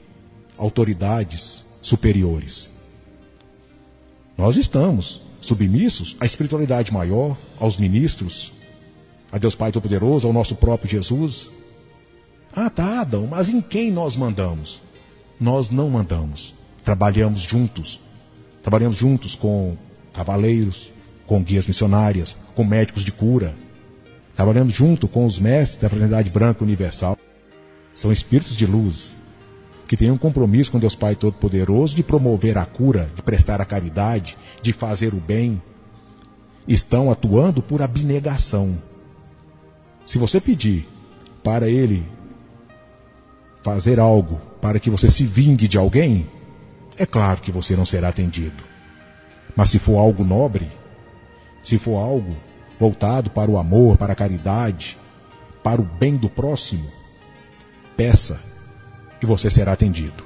autoridades 0.59 1.65
superiores. 1.81 2.69
Nós 4.37 4.59
estamos 4.59 5.23
submissos 5.41 6.19
à 6.21 6.27
espiritualidade 6.27 6.93
maior, 6.93 7.35
aos 7.59 7.79
ministros, 7.79 8.53
a 9.33 9.39
Deus 9.39 9.55
Pai 9.55 9.73
Todo-Poderoso, 9.73 10.27
ao 10.27 10.35
nosso 10.35 10.55
próprio 10.57 10.91
Jesus. 10.91 11.51
Ah, 12.55 12.69
tá, 12.69 13.01
Adão, 13.01 13.27
mas 13.27 13.49
em 13.49 13.63
quem 13.63 13.91
nós 13.91 14.17
mandamos? 14.17 14.83
Nós 15.41 15.71
não 15.71 15.89
mandamos. 15.89 16.55
Trabalhamos 16.85 17.41
juntos. 17.41 17.99
Trabalhamos 18.63 18.99
juntos 18.99 19.35
com 19.35 19.79
cavaleiros, 20.13 20.91
com 21.27 21.43
guias 21.43 21.67
missionárias, 21.67 22.37
com 22.55 22.65
médicos 22.65 23.03
de 23.03 23.13
cura. 23.13 23.57
Trabalhamos 24.39 24.73
junto 24.73 25.09
com 25.09 25.27
os 25.27 25.37
mestres 25.37 25.83
da 25.83 25.89
fraternidade 25.89 26.31
branca 26.31 26.63
universal. 26.63 27.19
São 27.93 28.13
espíritos 28.13 28.57
de 28.57 28.67
luz 28.67 29.17
que 29.89 29.97
têm 29.97 30.13
um 30.13 30.17
compromisso 30.17 30.71
com 30.71 30.79
Deus 30.79 30.95
Pai 30.95 31.17
Todo-Poderoso 31.17 31.97
de 31.97 32.05
promover 32.05 32.57
a 32.57 32.65
cura, 32.65 33.11
de 33.17 33.21
prestar 33.21 33.61
a 33.61 33.65
caridade, 33.65 34.39
de 34.63 34.73
fazer 34.73 35.13
o 35.13 35.17
bem. 35.17 35.61
Estão 36.69 37.11
atuando 37.11 37.61
por 37.61 37.83
abnegação. 37.83 38.79
Se 40.07 40.19
você 40.19 40.41
pedir 40.41 40.89
para 41.43 41.69
ele 41.69 42.07
fazer 43.65 43.99
algo 43.99 44.41
para 44.61 44.79
que 44.79 44.89
você 44.89 45.11
se 45.11 45.25
vingue 45.25 45.67
de 45.67 45.77
alguém, 45.77 46.31
é 46.97 47.05
claro 47.05 47.41
que 47.41 47.51
você 47.51 47.75
não 47.75 47.85
será 47.85 48.11
atendido. 48.11 48.63
Mas 49.57 49.71
se 49.71 49.81
for 49.81 49.99
algo 49.99 50.23
nobre, 50.23 50.71
se 51.61 51.77
for 51.77 51.97
algo 51.97 52.37
voltado 52.79 53.31
para 53.31 53.51
o 53.51 53.59
amor, 53.59 53.97
para 53.97 54.13
a 54.13 54.17
caridade, 54.17 54.97
para 55.63 55.81
o 55.81 55.85
bem 55.85 56.17
do 56.17 56.29
próximo, 56.29 56.91
peça 57.97 58.41
e 59.23 59.27
você 59.27 59.51
será 59.51 59.73
atendido. 59.73 60.25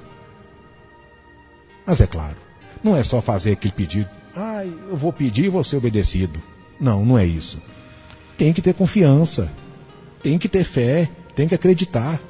Mas 1.86 2.00
é 2.00 2.06
claro, 2.06 2.36
não 2.82 2.96
é 2.96 3.02
só 3.02 3.20
fazer 3.20 3.52
aquele 3.52 3.72
pedido, 3.72 4.08
ah, 4.36 4.64
eu 4.64 4.96
vou 4.96 5.12
pedir 5.12 5.46
e 5.46 5.48
vou 5.48 5.64
ser 5.64 5.76
obedecido. 5.76 6.42
Não, 6.80 7.04
não 7.04 7.18
é 7.18 7.26
isso. 7.26 7.60
Tem 8.36 8.52
que 8.52 8.62
ter 8.62 8.74
confiança, 8.74 9.50
tem 10.22 10.38
que 10.38 10.48
ter 10.48 10.64
fé, 10.64 11.08
tem 11.34 11.48
que 11.48 11.54
acreditar 11.54 12.20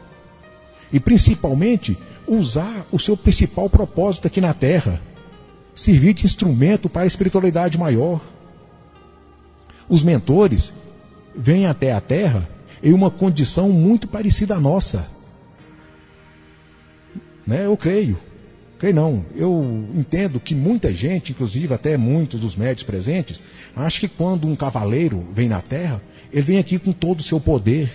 e 0.92 1.00
principalmente 1.00 1.96
usar 2.26 2.86
o 2.90 2.98
seu 2.98 3.16
principal 3.16 3.68
propósito 3.68 4.26
aqui 4.26 4.40
na 4.40 4.52
Terra, 4.52 5.00
servir 5.74 6.12
de 6.12 6.26
instrumento 6.26 6.88
para 6.88 7.02
a 7.02 7.06
espiritualidade 7.06 7.78
maior. 7.78 8.20
Os 9.92 10.02
mentores 10.02 10.72
vêm 11.36 11.66
até 11.66 11.92
a 11.92 12.00
Terra 12.00 12.48
em 12.82 12.94
uma 12.94 13.10
condição 13.10 13.68
muito 13.68 14.08
parecida 14.08 14.54
à 14.54 14.58
nossa. 14.58 15.06
Né? 17.46 17.66
Eu 17.66 17.76
creio. 17.76 18.18
Creio 18.78 18.94
não. 18.94 19.22
Eu 19.36 19.62
entendo 19.94 20.40
que 20.40 20.54
muita 20.54 20.94
gente, 20.94 21.32
inclusive 21.32 21.74
até 21.74 21.98
muitos 21.98 22.40
dos 22.40 22.56
médios 22.56 22.84
presentes, 22.84 23.42
acha 23.76 24.00
que 24.00 24.08
quando 24.08 24.48
um 24.48 24.56
cavaleiro 24.56 25.26
vem 25.30 25.46
na 25.46 25.60
Terra, 25.60 26.00
ele 26.32 26.40
vem 26.40 26.58
aqui 26.58 26.78
com 26.78 26.94
todo 26.94 27.20
o 27.20 27.22
seu 27.22 27.38
poder. 27.38 27.92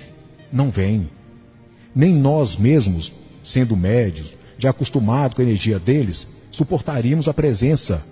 Não 0.54 0.70
vem 0.70 1.10
nem 1.96 2.13
nós 2.13 2.58
mesmos, 2.58 3.12
sendo 3.44 3.75
médios, 3.75 4.36
já 4.60 4.70
acostumados 4.70 5.34
com 5.34 5.42
a 5.42 5.46
energia 5.46 5.80
deles, 5.80 6.27
suportaríamos 6.51 7.27
a 7.27 7.34
presença 7.34 8.06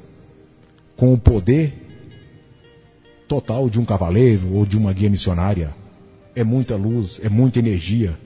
com 0.97 1.13
o 1.13 1.19
poder 1.19 1.84
total 3.27 3.69
de 3.69 3.79
um 3.79 3.85
cavaleiro 3.85 4.53
ou 4.53 4.65
de 4.65 4.77
uma 4.77 4.93
guia 4.93 5.09
missionária. 5.09 5.75
É 6.35 6.43
muita 6.43 6.75
luz, 6.75 7.19
é 7.23 7.29
muita 7.29 7.59
energia. 7.59 8.17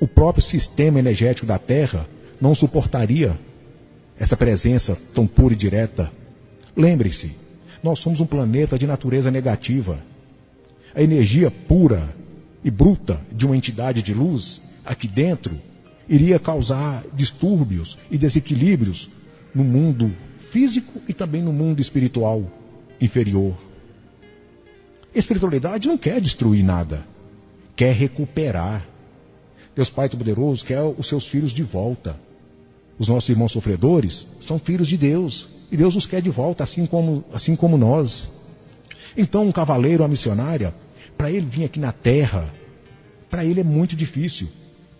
O 0.00 0.06
próprio 0.06 0.42
sistema 0.42 0.98
energético 0.98 1.46
da 1.46 1.58
Terra 1.58 2.08
não 2.40 2.54
suportaria 2.54 3.38
essa 4.18 4.36
presença 4.36 4.98
tão 5.14 5.26
pura 5.26 5.54
e 5.54 5.56
direta. 5.56 6.10
Lembre-se, 6.76 7.32
nós 7.82 7.98
somos 7.98 8.20
um 8.20 8.26
planeta 8.26 8.78
de 8.78 8.86
natureza 8.86 9.30
negativa. 9.30 9.98
A 10.94 11.02
energia 11.02 11.50
pura 11.50 12.14
e 12.62 12.70
bruta 12.70 13.20
de 13.32 13.44
uma 13.44 13.56
entidade 13.56 14.02
de 14.02 14.14
luz 14.14 14.62
aqui 14.84 15.06
dentro 15.06 15.60
iria 16.08 16.38
causar 16.38 17.02
distúrbios 17.12 17.98
e 18.10 18.18
desequilíbrios 18.18 19.10
no 19.54 19.64
mundo 19.64 20.12
físico 20.50 21.00
e 21.08 21.12
também 21.12 21.42
no 21.42 21.52
mundo 21.52 21.80
espiritual 21.80 22.44
inferior. 23.00 23.54
Espiritualidade 25.14 25.88
não 25.88 25.96
quer 25.96 26.20
destruir 26.20 26.64
nada, 26.64 27.06
quer 27.76 27.94
recuperar. 27.94 28.86
Deus 29.74 29.90
Pai 29.90 30.08
Todo-Poderoso 30.08 30.64
quer 30.64 30.82
os 30.82 31.06
seus 31.06 31.26
filhos 31.26 31.52
de 31.52 31.62
volta. 31.62 32.18
Os 32.98 33.08
nossos 33.08 33.28
irmãos 33.28 33.52
sofredores 33.52 34.26
são 34.40 34.58
filhos 34.58 34.88
de 34.88 34.96
Deus 34.96 35.48
e 35.70 35.76
Deus 35.76 35.96
os 35.96 36.06
quer 36.06 36.22
de 36.22 36.30
volta, 36.30 36.62
assim 36.62 36.86
como, 36.86 37.24
assim 37.32 37.56
como 37.56 37.76
nós. 37.76 38.30
Então, 39.16 39.46
um 39.46 39.52
cavaleiro, 39.52 40.02
uma 40.02 40.08
missionária, 40.08 40.74
para 41.16 41.30
ele 41.30 41.46
vir 41.46 41.64
aqui 41.64 41.78
na 41.78 41.92
terra, 41.92 42.52
para 43.30 43.44
ele 43.44 43.60
é 43.60 43.64
muito 43.64 43.96
difícil. 43.96 44.48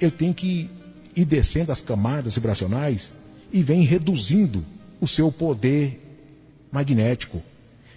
Ele 0.00 0.10
tem 0.10 0.32
que 0.32 0.70
ir 1.14 1.24
descendo 1.24 1.72
as 1.72 1.80
camadas 1.80 2.34
vibracionais 2.34 3.12
e 3.52 3.62
vem 3.62 3.82
reduzindo 3.82 4.64
o 5.00 5.06
seu 5.06 5.30
poder 5.30 6.00
magnético, 6.72 7.40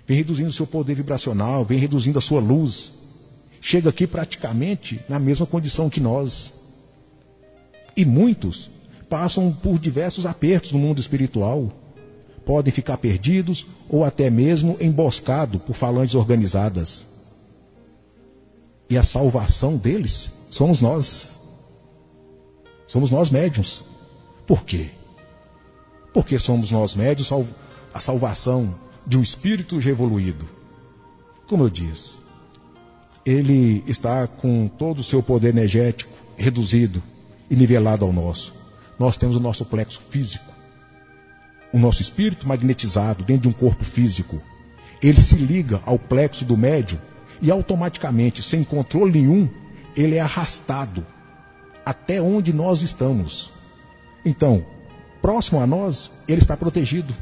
vem 0.07 0.17
reduzindo 0.17 0.49
o 0.49 0.53
seu 0.53 0.65
poder 0.65 0.95
vibracional, 0.95 1.65
vem 1.65 1.77
reduzindo 1.77 2.17
a 2.17 2.21
sua 2.21 2.39
luz. 2.39 2.93
Chega 3.59 3.89
aqui 3.89 4.07
praticamente 4.07 5.01
na 5.09 5.19
mesma 5.19 5.45
condição 5.45 5.89
que 5.89 5.99
nós. 5.99 6.53
E 7.95 8.05
muitos 8.05 8.71
passam 9.09 9.51
por 9.51 9.77
diversos 9.77 10.25
apertos 10.25 10.71
no 10.71 10.79
mundo 10.79 10.99
espiritual. 10.99 11.69
Podem 12.45 12.71
ficar 12.71 12.97
perdidos 12.97 13.65
ou 13.89 14.05
até 14.05 14.29
mesmo 14.29 14.77
emboscados 14.79 15.61
por 15.61 15.75
falantes 15.75 16.15
organizadas. 16.15 17.05
E 18.89 18.97
a 18.97 19.03
salvação 19.03 19.75
deles 19.75 20.31
somos 20.49 20.79
nós. 20.79 21.31
Somos 22.87 23.11
nós 23.11 23.29
médiums. 23.29 23.83
Por 24.45 24.63
quê? 24.63 24.91
Porque 26.13 26.39
somos 26.39 26.71
nós 26.71 26.95
médios 26.95 27.29
a 27.93 27.99
salvação 27.99 28.73
de 29.07 29.17
um 29.17 29.21
espírito 29.21 29.79
evoluído. 29.87 30.45
Como 31.47 31.63
eu 31.63 31.69
disse, 31.69 32.17
ele 33.25 33.81
está 33.87 34.27
com 34.27 34.67
todo 34.67 34.99
o 34.99 35.03
seu 35.03 35.23
poder 35.23 35.49
energético 35.49 36.11
reduzido 36.35 37.01
e 37.49 37.55
nivelado 37.55 38.03
ao 38.03 38.11
nosso. 38.11 38.53
Nós 38.99 39.15
temos 39.15 39.37
o 39.37 39.39
nosso 39.39 39.63
plexo 39.63 40.01
físico, 40.09 40.53
o 41.71 41.79
nosso 41.79 42.01
espírito 42.01 42.45
magnetizado 42.45 43.23
dentro 43.23 43.43
de 43.43 43.47
um 43.47 43.53
corpo 43.53 43.85
físico. 43.85 44.41
ele 45.01 45.21
se 45.21 45.35
liga 45.35 45.79
ao 45.85 45.97
plexo 45.97 46.43
do 46.43 46.57
médium 46.57 46.99
e 47.41 47.49
automaticamente, 47.49 48.43
sem 48.43 48.63
controle 48.63 49.21
nenhum, 49.21 49.47
ele 49.95 50.15
é 50.15 50.19
arrastado 50.19 51.05
até 51.85 52.21
onde 52.21 52.51
nós 52.51 52.81
estamos. 52.81 53.53
Então, 54.25 54.65
próximo 55.21 55.61
a 55.61 55.67
nós, 55.67 56.11
ele 56.27 56.41
está 56.41 56.57
protegido. 56.57 57.15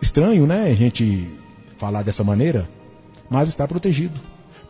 Estranho, 0.00 0.46
né, 0.46 0.70
a 0.70 0.74
gente 0.74 1.30
falar 1.76 2.02
dessa 2.02 2.24
maneira, 2.24 2.68
mas 3.28 3.48
está 3.48 3.66
protegido. 3.66 4.20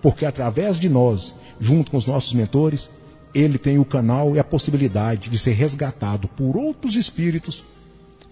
Porque 0.01 0.25
através 0.25 0.79
de 0.79 0.89
nós, 0.89 1.35
junto 1.61 1.91
com 1.91 1.97
os 1.97 2.07
nossos 2.07 2.35
mentores, 2.35 2.91
ele 3.35 3.59
tem 3.59 3.79
o 3.79 3.85
canal 3.85 4.37
e 4.37 4.39
a 4.39 4.45
possibilidade 4.45 5.29
de 5.29 5.39
ser 5.39 5.53
resgatado 5.53 6.29
por 6.29 6.57
outros 6.57 6.95
espíritos 6.95 7.65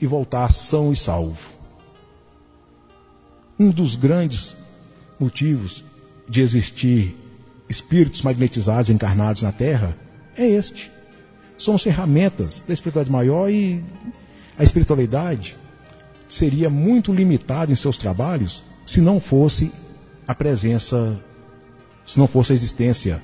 e 0.00 0.06
voltar 0.06 0.50
são 0.52 0.92
e 0.92 0.96
salvo. 0.96 1.50
Um 3.58 3.70
dos 3.70 3.96
grandes 3.96 4.56
motivos 5.18 5.84
de 6.28 6.40
existir 6.40 7.16
espíritos 7.68 8.22
magnetizados 8.22 8.90
encarnados 8.90 9.42
na 9.42 9.52
Terra 9.52 9.96
é 10.36 10.46
este. 10.46 10.90
São 11.58 11.78
ferramentas 11.78 12.62
da 12.66 12.72
espiritualidade 12.72 13.12
maior 13.12 13.50
e 13.50 13.82
a 14.58 14.62
espiritualidade 14.62 15.56
seria 16.32 16.70
muito 16.70 17.12
limitada 17.12 17.70
em 17.70 17.74
seus 17.74 17.98
trabalhos 17.98 18.62
se 18.86 19.02
não 19.02 19.20
fosse 19.20 19.70
a 20.26 20.34
presença, 20.34 21.22
se 22.06 22.18
não 22.18 22.26
fosse 22.26 22.52
a 22.52 22.54
existência 22.54 23.22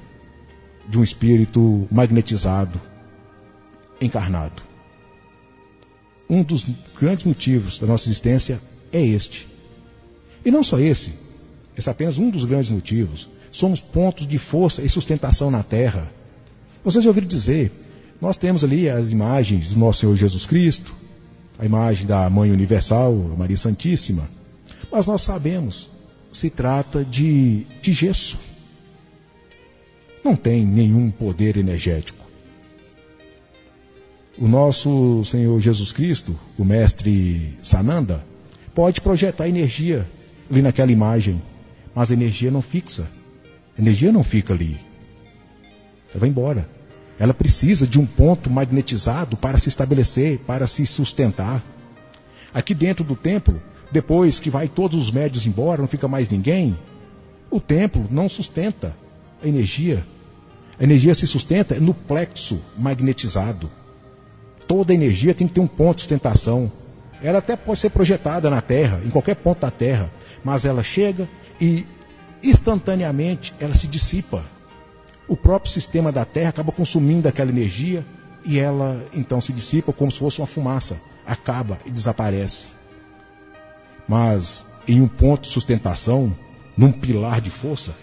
de 0.87 0.99
um 0.99 1.03
espírito 1.03 1.88
magnetizado, 1.91 2.79
encarnado. 3.99 4.62
Um 6.29 6.43
dos 6.43 6.67
grandes 7.00 7.25
motivos 7.25 7.79
da 7.79 7.87
nossa 7.87 8.07
existência 8.07 8.61
é 8.93 9.00
este. 9.00 9.49
E 10.45 10.50
não 10.50 10.62
só 10.62 10.79
esse, 10.79 11.15
esse 11.75 11.88
é 11.88 11.93
apenas 11.93 12.19
um 12.19 12.29
dos 12.29 12.45
grandes 12.45 12.69
motivos. 12.69 13.31
Somos 13.50 13.81
pontos 13.81 14.27
de 14.27 14.38
força 14.38 14.83
e 14.83 14.88
sustentação 14.88 15.50
na 15.50 15.62
Terra. 15.62 16.12
Vocês 16.85 17.03
já 17.03 17.09
ouviram 17.09 17.27
dizer, 17.27 17.73
nós 18.21 18.37
temos 18.37 18.62
ali 18.62 18.87
as 18.87 19.11
imagens 19.11 19.71
do 19.71 19.79
nosso 19.79 20.00
Senhor 20.00 20.15
Jesus 20.15 20.45
Cristo, 20.45 20.95
a 21.59 21.67
imagem 21.67 22.07
da 22.07 22.31
Mãe 22.31 22.53
Universal, 22.53 23.15
Maria 23.37 23.57
Santíssima, 23.57 24.29
mas 24.91 25.07
nós 25.07 25.23
sabemos, 25.23 25.91
se 26.33 26.49
trata 26.49 27.05
de, 27.05 27.65
de 27.83 27.93
gesso. 27.93 28.38
Não 30.25 30.37
tem 30.37 30.65
nenhum 30.65 31.11
poder 31.11 31.57
energético. 31.57 32.25
O 34.38 34.47
nosso 34.47 35.25
Senhor 35.25 35.61
Jesus 35.61 35.91
Cristo, 35.91 36.38
o 36.57 36.65
Mestre 36.65 37.59
Sananda, 37.61 38.25
pode 38.73 39.00
projetar 39.00 39.49
energia 39.49 40.09
ali 40.49 40.62
naquela 40.62 40.93
imagem, 40.93 41.43
mas 41.93 42.11
a 42.11 42.15
energia 42.15 42.50
não 42.50 42.62
fixa. 42.62 43.09
A 43.77 43.81
energia 43.81 44.12
não 44.12 44.23
fica 44.23 44.55
ali. 44.55 44.79
Ela 46.11 46.21
vai 46.21 46.29
embora. 46.29 46.69
Ela 47.19 47.35
precisa 47.35 47.87
de 47.87 47.99
um 47.99 48.07
ponto 48.07 48.49
magnetizado 48.49 49.37
para 49.37 49.59
se 49.59 49.69
estabelecer, 49.69 50.39
para 50.41 50.67
se 50.67 50.87
sustentar. 50.87 51.63
Aqui 52.55 52.73
dentro 52.75 53.05
do 53.05 53.17
templo, 53.17 53.61
depois 53.91 54.39
que 54.39 54.51
vai 54.51 54.69
todos 54.69 55.03
os 55.03 55.11
médios 55.11 55.47
embora, 55.47 55.81
não 55.81 55.89
fica 55.89 56.07
mais 56.07 56.29
ninguém, 56.29 56.79
o 57.51 57.61
templo 57.61 58.07
não 58.11 58.29
sustenta 58.29 58.95
a 59.43 59.49
energia. 59.49 60.07
A 60.79 60.85
energia 60.85 61.15
se 61.15 61.27
sustenta 61.27 61.81
no 61.81 61.93
plexo 61.93 62.61
magnetizado. 62.77 63.69
Toda 64.69 64.95
energia 64.95 65.35
tem 65.35 65.49
que 65.49 65.55
ter 65.55 65.61
um 65.61 65.67
ponto 65.67 65.97
de 65.97 66.03
sustentação. 66.03 66.71
Ela 67.21 67.39
até 67.39 67.57
pode 67.57 67.81
ser 67.81 67.91
projetada 67.91 68.49
na 68.49 68.61
Terra, 68.61 69.01
em 69.05 69.11
qualquer 69.11 69.35
ponto 69.35 69.61
da 69.61 69.73
Terra, 69.73 70.09
mas 70.45 70.65
ela 70.65 70.85
chega 70.85 71.29
e 71.61 71.85
instantaneamente 72.45 73.53
ela 73.59 73.75
se 73.75 73.89
dissipa 73.89 74.45
o 75.28 75.36
próprio 75.36 75.71
sistema 75.71 76.10
da 76.10 76.25
Terra 76.25 76.49
acaba 76.49 76.73
consumindo 76.73 77.28
aquela 77.28 77.50
energia 77.50 78.04
e 78.45 78.58
ela 78.58 79.06
então 79.12 79.41
se 79.41 79.52
dissipa 79.52 79.93
como 79.93 80.10
se 80.10 80.19
fosse 80.19 80.41
uma 80.41 80.47
fumaça, 80.47 80.99
acaba 81.26 81.78
e 81.84 81.91
desaparece. 81.91 82.69
Mas 84.08 84.64
em 84.88 85.02
um 85.02 85.06
ponto 85.06 85.43
de 85.43 85.49
sustentação, 85.49 86.34
num 86.75 86.91
pilar 86.91 87.43
de 87.43 87.50
força, 87.50 87.95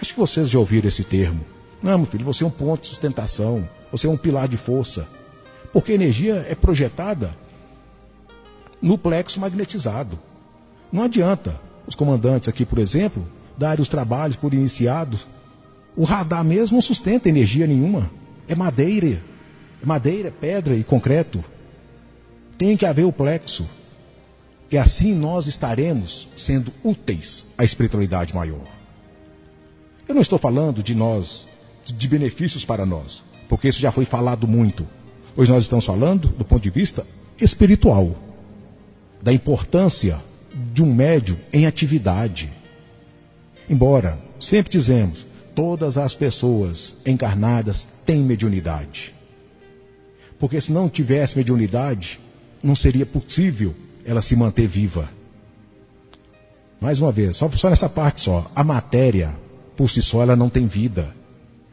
acho 0.00 0.14
que 0.14 0.20
vocês 0.20 0.48
já 0.48 0.58
ouviram 0.58 0.86
esse 0.86 1.02
termo. 1.02 1.44
Não, 1.82 1.98
meu 1.98 2.06
filho, 2.06 2.24
você 2.24 2.44
é 2.44 2.46
um 2.46 2.50
ponto 2.50 2.82
de 2.82 2.88
sustentação, 2.88 3.68
você 3.90 4.06
é 4.06 4.10
um 4.10 4.16
pilar 4.16 4.46
de 4.46 4.56
força. 4.56 5.08
Porque 5.72 5.92
a 5.92 5.94
energia 5.96 6.46
é 6.48 6.54
projetada 6.54 7.36
no 8.80 8.96
plexo 8.96 9.40
magnetizado. 9.40 10.16
Não 10.92 11.02
adianta 11.02 11.60
os 11.86 11.94
comandantes 11.94 12.48
aqui, 12.48 12.64
por 12.64 12.78
exemplo, 12.78 13.26
darem 13.58 13.82
os 13.82 13.88
trabalhos 13.88 14.36
por 14.36 14.54
iniciados 14.54 15.26
o 15.96 16.04
radar 16.04 16.44
mesmo 16.44 16.76
não 16.76 16.82
sustenta 16.82 17.28
energia 17.28 17.66
nenhuma. 17.66 18.10
É 18.46 18.54
madeira. 18.54 19.22
É 19.82 19.86
madeira, 19.86 20.30
pedra 20.30 20.76
e 20.76 20.84
concreto. 20.84 21.42
Tem 22.58 22.76
que 22.76 22.84
haver 22.84 23.04
o 23.04 23.12
plexo. 23.12 23.66
E 24.70 24.76
assim 24.76 25.14
nós 25.14 25.46
estaremos 25.46 26.28
sendo 26.36 26.72
úteis 26.84 27.46
à 27.56 27.64
espiritualidade 27.64 28.34
maior. 28.34 28.64
Eu 30.06 30.14
não 30.14 30.22
estou 30.22 30.38
falando 30.38 30.82
de 30.82 30.94
nós, 30.94 31.48
de 31.84 32.08
benefícios 32.08 32.64
para 32.64 32.84
nós, 32.84 33.24
porque 33.48 33.68
isso 33.68 33.80
já 33.80 33.90
foi 33.90 34.04
falado 34.04 34.46
muito. 34.46 34.86
Hoje 35.36 35.52
nós 35.52 35.62
estamos 35.62 35.84
falando 35.84 36.28
do 36.28 36.44
ponto 36.44 36.62
de 36.62 36.70
vista 36.70 37.06
espiritual, 37.40 38.16
da 39.22 39.32
importância 39.32 40.20
de 40.72 40.82
um 40.82 40.92
médium 40.92 41.36
em 41.52 41.66
atividade. 41.66 42.52
Embora 43.68 44.18
sempre 44.40 44.70
dizemos, 44.70 45.25
todas 45.56 45.96
as 45.96 46.14
pessoas 46.14 46.98
encarnadas 47.06 47.88
têm 48.04 48.22
mediunidade. 48.22 49.14
Porque 50.38 50.60
se 50.60 50.70
não 50.70 50.86
tivesse 50.86 51.38
mediunidade, 51.38 52.20
não 52.62 52.76
seria 52.76 53.06
possível 53.06 53.74
ela 54.04 54.20
se 54.20 54.36
manter 54.36 54.68
viva. 54.68 55.08
Mais 56.78 57.00
uma 57.00 57.10
vez, 57.10 57.38
só, 57.38 57.50
só 57.52 57.70
nessa 57.70 57.88
parte 57.88 58.20
só. 58.20 58.50
A 58.54 58.62
matéria, 58.62 59.34
por 59.74 59.88
si 59.88 60.02
só, 60.02 60.20
ela 60.22 60.36
não 60.36 60.50
tem 60.50 60.66
vida. 60.66 61.16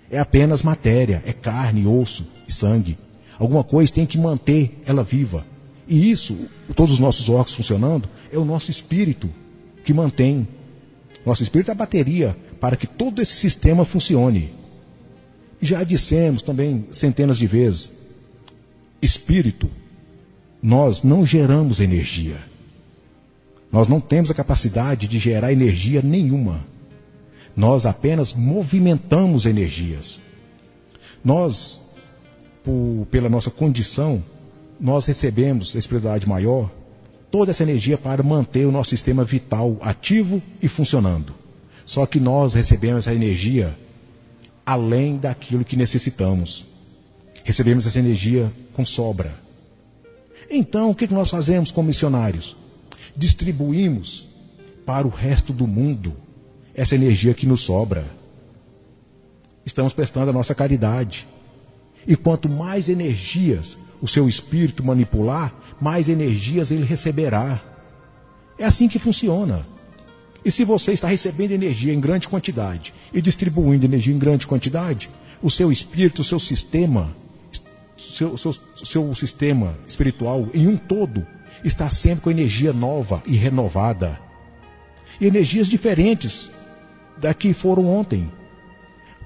É 0.10 0.18
apenas 0.18 0.64
matéria, 0.64 1.22
é 1.26 1.34
carne, 1.34 1.86
osso 1.86 2.26
e 2.48 2.54
sangue. 2.54 2.98
Alguma 3.38 3.66
coisa 3.66 3.92
tem 3.92 4.06
que 4.06 4.18
manter 4.18 4.80
ela 4.86 5.04
viva. 5.04 5.46
E 5.86 6.10
isso, 6.10 6.38
todos 6.74 6.94
os 6.94 7.00
nossos 7.00 7.28
órgãos 7.28 7.54
funcionando, 7.54 8.08
é 8.32 8.38
o 8.38 8.46
nosso 8.46 8.72
espírito 8.72 9.30
que 9.84 9.94
mantém. 9.94 10.48
Nosso 11.26 11.44
espírito 11.44 11.70
é 11.70 11.74
a 11.74 11.76
bateria 11.76 12.38
para 12.64 12.78
que 12.78 12.88
todo 12.88 13.22
esse 13.22 13.36
sistema 13.36 13.84
funcione. 13.84 14.54
Já 15.62 15.84
dissemos 15.84 16.42
também 16.42 16.88
centenas 16.94 17.38
de 17.38 17.46
vezes: 17.46 17.92
espírito, 19.02 19.70
nós 20.62 21.04
não 21.04 21.26
geramos 21.26 21.82
energia. 21.82 22.38
Nós 23.70 23.90
não 23.90 24.00
temos 24.00 24.32
a 24.32 24.34
capacidade 24.34 25.10
de 25.10 25.20
gerar 25.20 25.52
energia 25.52 26.02
nenhuma. 26.02 26.66
Nós 27.54 27.86
apenas 27.86 28.34
movimentamos 28.34 29.46
energias. 29.46 30.22
Nós, 31.22 31.82
por, 32.64 33.06
pela 33.12 33.28
nossa 33.28 33.52
condição, 33.52 34.24
nós 34.80 35.06
recebemos 35.06 35.76
a 35.76 35.80
espiritualidade 35.80 36.30
maior 36.30 36.72
toda 37.30 37.52
essa 37.52 37.64
energia 37.64 37.98
para 37.98 38.24
manter 38.24 38.66
o 38.66 38.72
nosso 38.72 38.92
sistema 38.92 39.26
vital 39.26 39.76
ativo 39.82 40.42
e 40.62 40.70
funcionando. 40.70 41.43
Só 41.86 42.06
que 42.06 42.20
nós 42.20 42.54
recebemos 42.54 43.08
essa 43.08 43.16
energia 43.16 43.78
além 44.66 45.18
daquilo 45.18 45.66
que 45.66 45.76
necessitamos. 45.76 46.66
Recebemos 47.44 47.86
essa 47.86 48.00
energia 48.00 48.52
com 48.74 48.86
sobra. 48.86 49.34
Então, 50.50 50.92
o 50.92 50.96
que 50.96 51.12
nós 51.12 51.30
fazemos 51.30 51.72
como 51.72 51.88
missionários? 51.88 52.56
Distribuímos 53.16 54.26
para 54.86 55.08
o 55.08 55.10
resto 55.10 55.52
do 55.52 55.68
mundo 55.68 56.16
essa 56.74 56.96
energia 56.96 57.34
que 57.34 57.46
nos 57.46 57.62
sobra. 57.62 58.06
Estamos 59.66 59.94
prestando 59.94 60.30
a 60.30 60.34
nossa 60.34 60.56
caridade. 60.56 61.28
E 62.06 62.16
quanto 62.16 62.50
mais 62.50 62.90
energias 62.90 63.78
o 64.02 64.08
seu 64.08 64.28
espírito 64.28 64.84
manipular, 64.84 65.54
mais 65.80 66.10
energias 66.10 66.72
ele 66.72 66.84
receberá. 66.84 67.62
É 68.58 68.66
assim 68.66 68.88
que 68.90 69.00
funciona. 69.00 69.66
E 70.46 70.52
se 70.52 70.66
você 70.66 70.92
está 70.92 71.08
recebendo 71.08 71.52
energia 71.52 71.94
em 71.94 72.00
grande 72.00 72.28
quantidade 72.28 72.94
e 73.14 73.22
distribuindo 73.22 73.86
energia 73.86 74.14
em 74.14 74.20
grande 74.20 74.46
quantidade, 74.46 75.10
o 75.42 75.50
seu 75.50 75.72
espírito, 75.72 76.22
o 76.22 76.24
seu 76.24 76.40
sistema, 76.40 77.16
seu, 77.98 78.36
seu, 78.38 78.54
seu 78.84 79.16
sistema 79.16 79.78
espiritual 79.88 80.50
em 80.54 80.68
um 80.68 80.76
todo 80.76 81.26
está 81.64 81.90
sempre 81.90 82.26
com 82.26 82.32
energia 82.32 82.74
nova 82.74 83.24
e 83.26 83.36
renovada. 83.36 84.20
E 85.20 85.26
energias 85.28 85.68
diferentes 85.68 86.52
da 87.18 87.34
que 87.34 87.54
foram 87.54 87.88
ontem. 87.88 88.30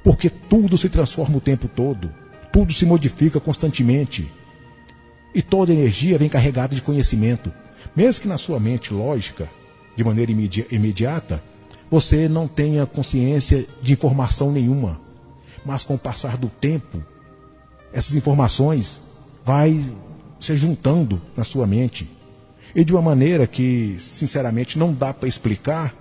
Porque 0.04 0.30
tudo 0.30 0.78
se 0.78 0.88
transforma 0.88 1.38
o 1.38 1.42
tempo 1.42 1.68
todo, 1.68 2.14
tudo 2.52 2.72
se 2.74 2.86
modifica 2.86 3.40
constantemente. 3.40 4.32
E 5.34 5.42
toda 5.42 5.74
energia 5.74 6.18
vem 6.18 6.30
carregada 6.30 6.76
de 6.76 6.82
conhecimento, 6.82 7.52
mesmo 7.96 8.22
que 8.22 8.28
na 8.28 8.38
sua 8.38 8.60
mente 8.60 8.94
lógica 8.94 9.50
de 9.98 10.04
maneira 10.04 10.32
imediata, 10.32 11.44
você 11.90 12.30
não 12.30 12.48
tenha 12.48 12.86
consciência 12.86 13.66
de 13.82 13.92
informação 13.92 14.52
nenhuma. 14.52 15.02
Mas 15.66 15.84
com 15.84 15.96
o 15.96 16.00
passar 16.00 16.38
do 16.38 16.48
tempo, 16.48 17.04
essas 17.92 18.16
informações 18.16 19.02
vai 19.44 19.84
se 20.40 20.56
juntando 20.56 21.20
na 21.36 21.44
sua 21.44 21.66
mente. 21.66 22.08
E 22.76 22.86
de 22.86 22.94
uma 22.94 23.02
maneira 23.02 23.48
que, 23.48 23.96
sinceramente, 23.98 24.78
não 24.78 24.94
dá 24.94 25.12
para 25.12 25.28
explicar, 25.28 25.96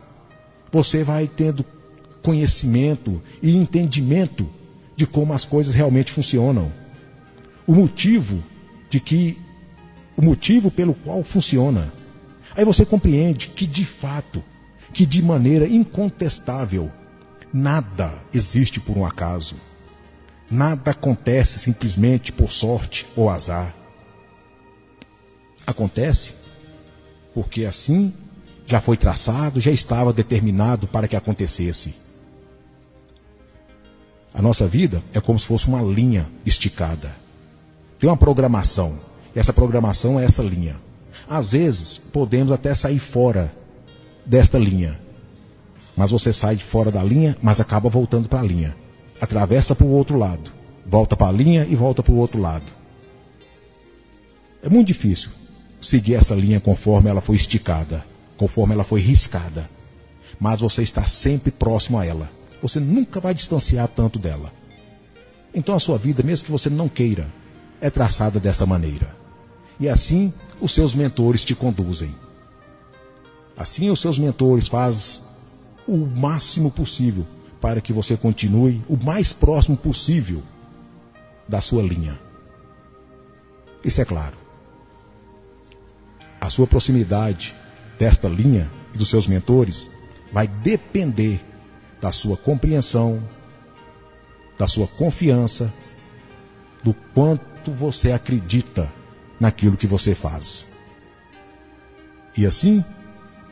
você 0.71 1.03
vai 1.03 1.27
tendo 1.27 1.65
conhecimento 2.23 3.23
e 3.43 3.57
entendimento 3.57 4.47
de 4.95 5.07
como 5.07 5.33
as 5.33 5.47
coisas 5.47 5.75
realmente 5.75 6.13
funcionam. 6.13 6.71
O 7.67 7.75
motivo 7.75 8.43
de 8.91 9.01
que 9.01 9.39
o 10.17 10.23
motivo 10.23 10.71
pelo 10.71 10.93
qual 10.93 11.23
funciona. 11.23 11.93
Aí 12.57 12.65
você 12.65 12.87
compreende 12.87 13.49
que 13.49 13.67
de 13.67 13.85
fato, 13.85 14.43
que 14.93 15.05
de 15.05 15.23
maneira 15.23 15.69
incontestável, 15.69 16.91
nada 17.53 18.15
existe 18.33 18.81
por 18.81 18.97
um 18.97 19.05
acaso. 19.05 19.57
Nada 20.51 20.93
acontece 20.93 21.59
simplesmente 21.59 22.33
por 22.33 22.51
sorte 22.51 23.07
ou 23.15 23.29
azar. 23.29 23.75
Acontece 25.67 26.33
porque 27.35 27.67
assim 27.67 28.15
já 28.65 28.81
foi 28.81 28.97
traçado, 28.97 29.61
já 29.61 29.71
estava 29.71 30.13
determinado 30.13 30.87
para 30.87 31.07
que 31.07 31.15
acontecesse. 31.15 31.95
A 34.33 34.41
nossa 34.41 34.67
vida 34.67 35.03
é 35.13 35.21
como 35.21 35.39
se 35.39 35.47
fosse 35.47 35.69
uma 35.69 35.83
linha 35.83 36.27
esticada. 36.45 37.15
Tem 37.99 38.09
uma 38.09 38.17
programação. 38.17 38.99
Essa 39.35 39.53
programação 39.53 40.19
é 40.19 40.25
essa 40.25 40.43
linha. 40.43 40.86
Às 41.29 41.53
vezes, 41.53 41.99
podemos 41.99 42.53
até 42.53 42.75
sair 42.75 42.99
fora 42.99 43.53
desta 44.25 44.59
linha. 44.59 44.99
Mas 45.97 46.11
você 46.11 46.33
sai 46.33 46.57
fora 46.57 46.91
da 46.91 47.03
linha, 47.03 47.37
mas 47.43 47.61
acaba 47.61 47.89
voltando 47.89 48.29
para 48.29 48.41
a 48.41 48.45
linha. 48.45 48.77
Atravessa 49.21 49.75
para 49.75 49.87
o 49.87 49.91
outro 49.91 50.17
lado. 50.17 50.51
Volta 50.85 51.17
para 51.17 51.29
a 51.29 51.33
linha 51.33 51.67
e 51.69 51.75
volta 51.75 52.03
para 52.03 52.13
o 52.13 52.19
outro 52.19 52.41
lado. 52.41 52.65
É 54.63 54.69
muito 54.69 54.89
difícil 54.89 55.31
seguir 55.81 56.15
essa 56.15 56.35
linha 56.35 56.61
conforme 56.61 57.09
ela 57.09 57.21
foi 57.21 57.37
esticada, 57.37 58.05
conforme 58.37 58.75
ela 58.75 58.85
foi 58.85 59.01
riscada. 59.01 59.69
Mas 60.39 60.61
você 60.61 60.83
está 60.83 61.05
sempre 61.07 61.51
próximo 61.51 61.99
a 61.99 62.05
ela. 62.05 62.31
Você 62.61 62.79
nunca 62.79 63.21
vai 63.21 63.35
distanciar 63.35 63.89
tanto 63.89 64.19
dela. 64.19 64.53
Então 65.55 65.75
a 65.75 65.81
sua 65.81 65.97
vida, 65.97 66.23
mesmo 66.23 66.45
que 66.45 66.53
você 66.53 66.69
não 66.69 66.89
queira, 66.89 67.33
é 67.81 67.89
traçada 67.89 68.39
desta 68.39 68.67
maneira. 68.67 69.16
E 69.79 69.89
assim 69.89 70.33
os 70.61 70.73
seus 70.73 70.95
mentores 70.95 71.45
te 71.45 71.55
conduzem. 71.55 72.15
Assim 73.57 73.91
os 73.91 74.01
seus 74.01 74.19
mentores 74.19 74.69
fazem 74.69 75.23
o 75.87 75.97
máximo 75.97 76.71
possível 76.71 77.27
para 77.61 77.81
que 77.81 77.93
você 77.93 78.17
continue 78.17 78.83
o 78.89 78.97
mais 78.97 79.33
próximo 79.33 79.77
possível 79.77 80.43
da 81.49 81.61
sua 81.61 81.83
linha. 81.83 82.19
Isso 83.85 84.01
é 84.01 84.05
claro. 84.05 84.37
A 86.41 86.51
sua 86.51 86.67
proximidade 86.67 87.55
desta 87.99 88.29
linha 88.29 88.71
e 88.95 88.99
dos 88.99 89.09
seus 89.09 89.27
mentores 89.27 89.91
vai 90.33 90.47
depender 90.47 91.41
da 92.01 92.13
sua 92.13 92.37
compreensão, 92.37 93.23
da 94.59 94.67
sua 94.67 94.87
confiança, 94.87 95.73
do 96.83 96.95
quanto 97.15 97.73
você 97.73 98.13
acredita 98.13 98.93
naquilo 99.39 99.77
que 99.77 99.87
você 99.87 100.15
faz. 100.15 100.67
E 102.37 102.47
assim, 102.47 102.85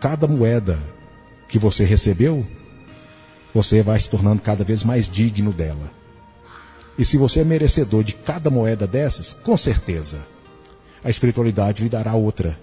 cada 0.01 0.27
moeda 0.27 0.79
que 1.49 1.59
você 1.59 1.85
recebeu, 1.85 2.47
você 3.55 3.83
vai 3.83 3.99
se 3.99 4.11
tornando 4.11 4.43
cada 4.43 4.65
vez 4.65 4.85
mais 4.85 5.09
digno 5.09 5.53
dela. 5.53 5.91
E 6.99 7.05
se 7.05 7.17
você 7.17 7.41
é 7.41 7.45
merecedor 7.45 8.05
de 8.05 8.13
cada 8.13 8.51
moeda 8.51 8.87
dessas, 8.87 9.33
com 9.33 9.57
certeza, 9.57 10.19
a 11.03 11.11
espiritualidade 11.11 11.83
lhe 11.83 11.89
dará 11.89 12.15
outra. 12.15 12.59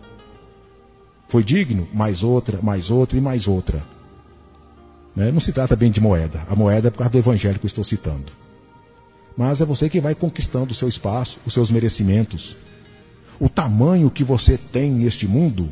Foi 1.28 1.44
digno, 1.44 1.88
mais 1.94 2.24
outra, 2.24 2.60
mais 2.62 2.92
outra 2.92 3.18
e 3.18 3.22
mais 3.22 3.48
outra. 3.48 3.84
Né? 5.16 5.32
Não 5.32 5.40
se 5.40 5.52
trata 5.52 5.76
bem 5.76 5.92
de 5.92 6.02
moeda. 6.02 6.44
A 6.50 6.56
moeda 6.56 6.88
é 6.88 6.92
por 6.92 7.00
causa 7.00 7.12
do 7.12 7.18
evangelho 7.18 7.60
que 7.60 7.66
eu 7.66 7.70
estou 7.70 7.84
citando. 7.84 8.32
Mas 9.36 9.62
é 9.62 9.66
você 9.66 9.90
que 9.90 10.02
vai 10.02 10.14
conquistando 10.14 10.72
o 10.72 10.76
seu 10.76 10.88
espaço, 10.88 11.40
os 11.46 11.54
seus 11.54 11.72
merecimentos. 11.72 12.56
O 13.42 13.50
tamanho 13.50 14.12
que 14.12 14.24
você 14.24 14.56
tem 14.56 14.92
neste 14.92 15.28
mundo 15.28 15.72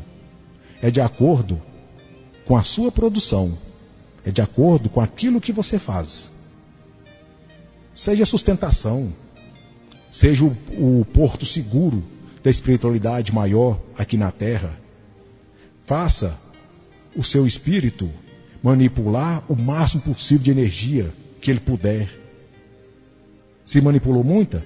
é 0.82 0.90
de 0.90 1.00
acordo 1.00 1.62
com 2.44 2.56
a 2.56 2.64
sua 2.64 2.90
produção, 2.90 3.56
é 4.24 4.32
de 4.32 4.42
acordo 4.42 4.88
com 4.88 5.00
aquilo 5.00 5.40
que 5.40 5.52
você 5.52 5.78
faz. 5.78 6.32
Seja 7.94 8.24
sustentação, 8.24 9.12
seja 10.10 10.44
o, 10.44 11.00
o 11.00 11.04
porto 11.12 11.46
seguro 11.46 12.02
da 12.42 12.50
espiritualidade 12.50 13.32
maior 13.32 13.80
aqui 13.96 14.16
na 14.16 14.32
terra. 14.32 14.76
Faça 15.86 16.36
o 17.16 17.22
seu 17.22 17.46
espírito 17.46 18.10
manipular 18.60 19.44
o 19.48 19.54
máximo 19.54 20.02
possível 20.02 20.42
de 20.42 20.50
energia 20.50 21.14
que 21.40 21.52
ele 21.52 21.60
puder. 21.60 22.10
Se 23.64 23.80
manipulou 23.80 24.24
muita, 24.24 24.60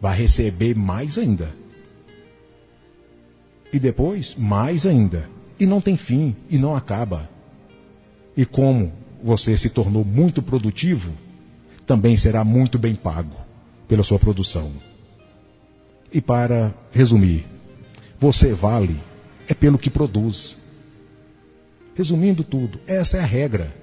vai 0.00 0.16
receber 0.16 0.74
mais 0.74 1.18
ainda. 1.18 1.59
E 3.72 3.78
depois, 3.78 4.34
mais 4.34 4.86
ainda. 4.86 5.28
E 5.58 5.66
não 5.66 5.80
tem 5.80 5.96
fim, 5.96 6.34
e 6.48 6.58
não 6.58 6.74
acaba. 6.74 7.28
E 8.36 8.44
como 8.44 8.92
você 9.22 9.56
se 9.56 9.68
tornou 9.68 10.04
muito 10.04 10.42
produtivo, 10.42 11.12
também 11.86 12.16
será 12.16 12.44
muito 12.44 12.78
bem 12.78 12.94
pago 12.94 13.36
pela 13.86 14.02
sua 14.02 14.18
produção. 14.18 14.72
E 16.12 16.20
para 16.20 16.74
resumir, 16.90 17.46
você 18.18 18.52
vale 18.52 18.98
é 19.48 19.54
pelo 19.54 19.78
que 19.78 19.90
produz. 19.90 20.56
Resumindo 21.94 22.44
tudo, 22.44 22.80
essa 22.86 23.16
é 23.16 23.20
a 23.20 23.26
regra. 23.26 23.74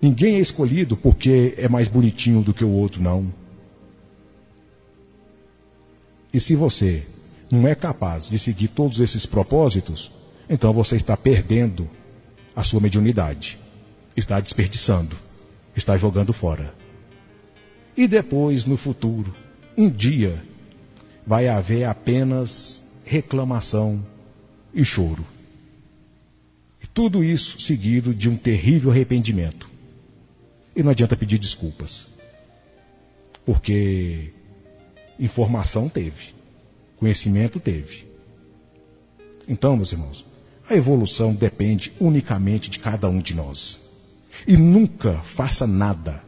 Ninguém 0.00 0.34
é 0.34 0.40
escolhido 0.40 0.96
porque 0.96 1.54
é 1.56 1.68
mais 1.68 1.86
bonitinho 1.86 2.42
do 2.42 2.52
que 2.52 2.64
o 2.64 2.70
outro, 2.70 3.00
não. 3.00 3.32
E 6.34 6.40
se 6.40 6.56
você 6.56 7.06
não 7.52 7.68
é 7.68 7.74
capaz 7.74 8.30
de 8.30 8.38
seguir 8.38 8.68
todos 8.68 8.98
esses 8.98 9.26
propósitos, 9.26 10.10
então 10.48 10.72
você 10.72 10.96
está 10.96 11.14
perdendo 11.14 11.86
a 12.56 12.64
sua 12.64 12.80
mediunidade. 12.80 13.58
Está 14.16 14.40
desperdiçando. 14.40 15.14
Está 15.76 15.98
jogando 15.98 16.32
fora. 16.32 16.74
E 17.94 18.08
depois, 18.08 18.64
no 18.64 18.78
futuro, 18.78 19.34
um 19.76 19.90
dia, 19.90 20.42
vai 21.26 21.46
haver 21.46 21.84
apenas 21.84 22.82
reclamação 23.04 24.02
e 24.72 24.82
choro. 24.82 25.26
Tudo 26.94 27.22
isso 27.22 27.60
seguido 27.60 28.14
de 28.14 28.30
um 28.30 28.36
terrível 28.36 28.90
arrependimento. 28.90 29.68
E 30.74 30.82
não 30.82 30.90
adianta 30.90 31.16
pedir 31.16 31.38
desculpas. 31.38 32.08
Porque 33.44 34.32
informação 35.18 35.88
teve, 35.88 36.34
conhecimento 37.02 37.58
teve. 37.58 38.06
Então, 39.48 39.74
meus 39.74 39.90
irmãos, 39.90 40.24
a 40.70 40.76
evolução 40.76 41.34
depende 41.34 41.92
unicamente 41.98 42.70
de 42.70 42.78
cada 42.78 43.08
um 43.08 43.18
de 43.18 43.34
nós. 43.34 43.80
E 44.46 44.56
nunca 44.56 45.20
faça 45.20 45.66
nada 45.66 46.22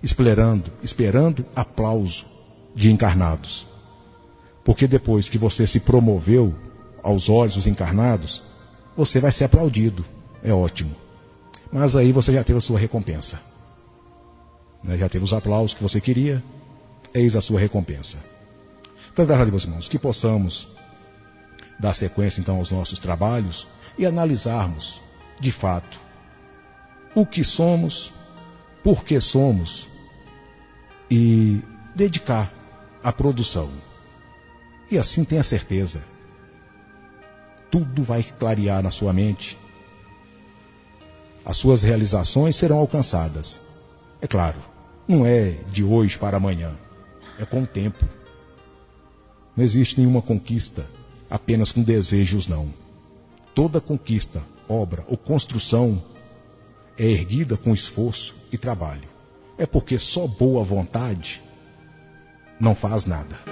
esperando, 0.00 0.70
esperando 0.80 1.44
aplauso 1.56 2.24
de 2.72 2.92
encarnados. 2.92 3.66
Porque 4.62 4.86
depois 4.86 5.28
que 5.28 5.36
você 5.36 5.66
se 5.66 5.80
promoveu 5.80 6.54
aos 7.02 7.28
olhos 7.28 7.56
dos 7.56 7.66
encarnados, 7.66 8.44
você 8.96 9.18
vai 9.18 9.32
ser 9.32 9.46
aplaudido. 9.46 10.04
É 10.40 10.52
ótimo. 10.52 10.94
Mas 11.72 11.96
aí 11.96 12.12
você 12.12 12.32
já 12.32 12.44
teve 12.44 12.58
a 12.58 12.62
sua 12.62 12.78
recompensa. 12.78 13.40
Né? 14.84 14.96
Já 14.98 15.08
teve 15.08 15.24
os 15.24 15.32
aplausos 15.32 15.74
que 15.74 15.82
você 15.82 16.00
queria, 16.00 16.40
eis 17.12 17.34
a 17.34 17.40
sua 17.40 17.58
recompensa. 17.58 18.18
Então, 19.12 19.26
graças 19.26 19.46
a 19.46 19.50
Deus, 19.50 19.64
irmãos, 19.64 19.88
que 19.88 19.98
possamos 19.98 20.68
dar 21.78 21.92
sequência 21.92 22.40
então 22.40 22.56
aos 22.56 22.70
nossos 22.70 22.98
trabalhos 22.98 23.68
e 23.98 24.06
analisarmos, 24.06 25.02
de 25.38 25.52
fato, 25.52 26.00
o 27.14 27.26
que 27.26 27.44
somos, 27.44 28.12
por 28.82 29.04
que 29.04 29.20
somos 29.20 29.88
e 31.10 31.62
dedicar 31.94 32.50
à 33.02 33.12
produção. 33.12 33.70
E 34.90 34.96
assim 34.96 35.24
tenha 35.24 35.42
certeza 35.42 36.02
tudo 37.72 38.02
vai 38.02 38.22
clarear 38.22 38.82
na 38.82 38.90
sua 38.90 39.14
mente. 39.14 39.58
As 41.42 41.56
suas 41.56 41.82
realizações 41.82 42.54
serão 42.54 42.76
alcançadas. 42.76 43.62
É 44.20 44.26
claro, 44.26 44.58
não 45.08 45.24
é 45.24 45.52
de 45.68 45.82
hoje 45.82 46.18
para 46.18 46.36
amanhã, 46.36 46.76
é 47.38 47.46
com 47.46 47.62
o 47.62 47.66
tempo. 47.66 48.04
Não 49.56 49.64
existe 49.64 49.98
nenhuma 49.98 50.22
conquista 50.22 50.86
apenas 51.28 51.72
com 51.72 51.82
desejos, 51.82 52.48
não. 52.48 52.72
Toda 53.54 53.80
conquista 53.80 54.42
obra 54.68 55.04
ou 55.08 55.16
construção 55.16 56.02
é 56.96 57.06
erguida 57.06 57.56
com 57.56 57.74
esforço 57.74 58.34
e 58.50 58.58
trabalho, 58.58 59.08
é 59.58 59.66
porque 59.66 59.98
só 59.98 60.26
boa 60.26 60.62
vontade 60.62 61.42
não 62.60 62.74
faz 62.74 63.04
nada. 63.04 63.51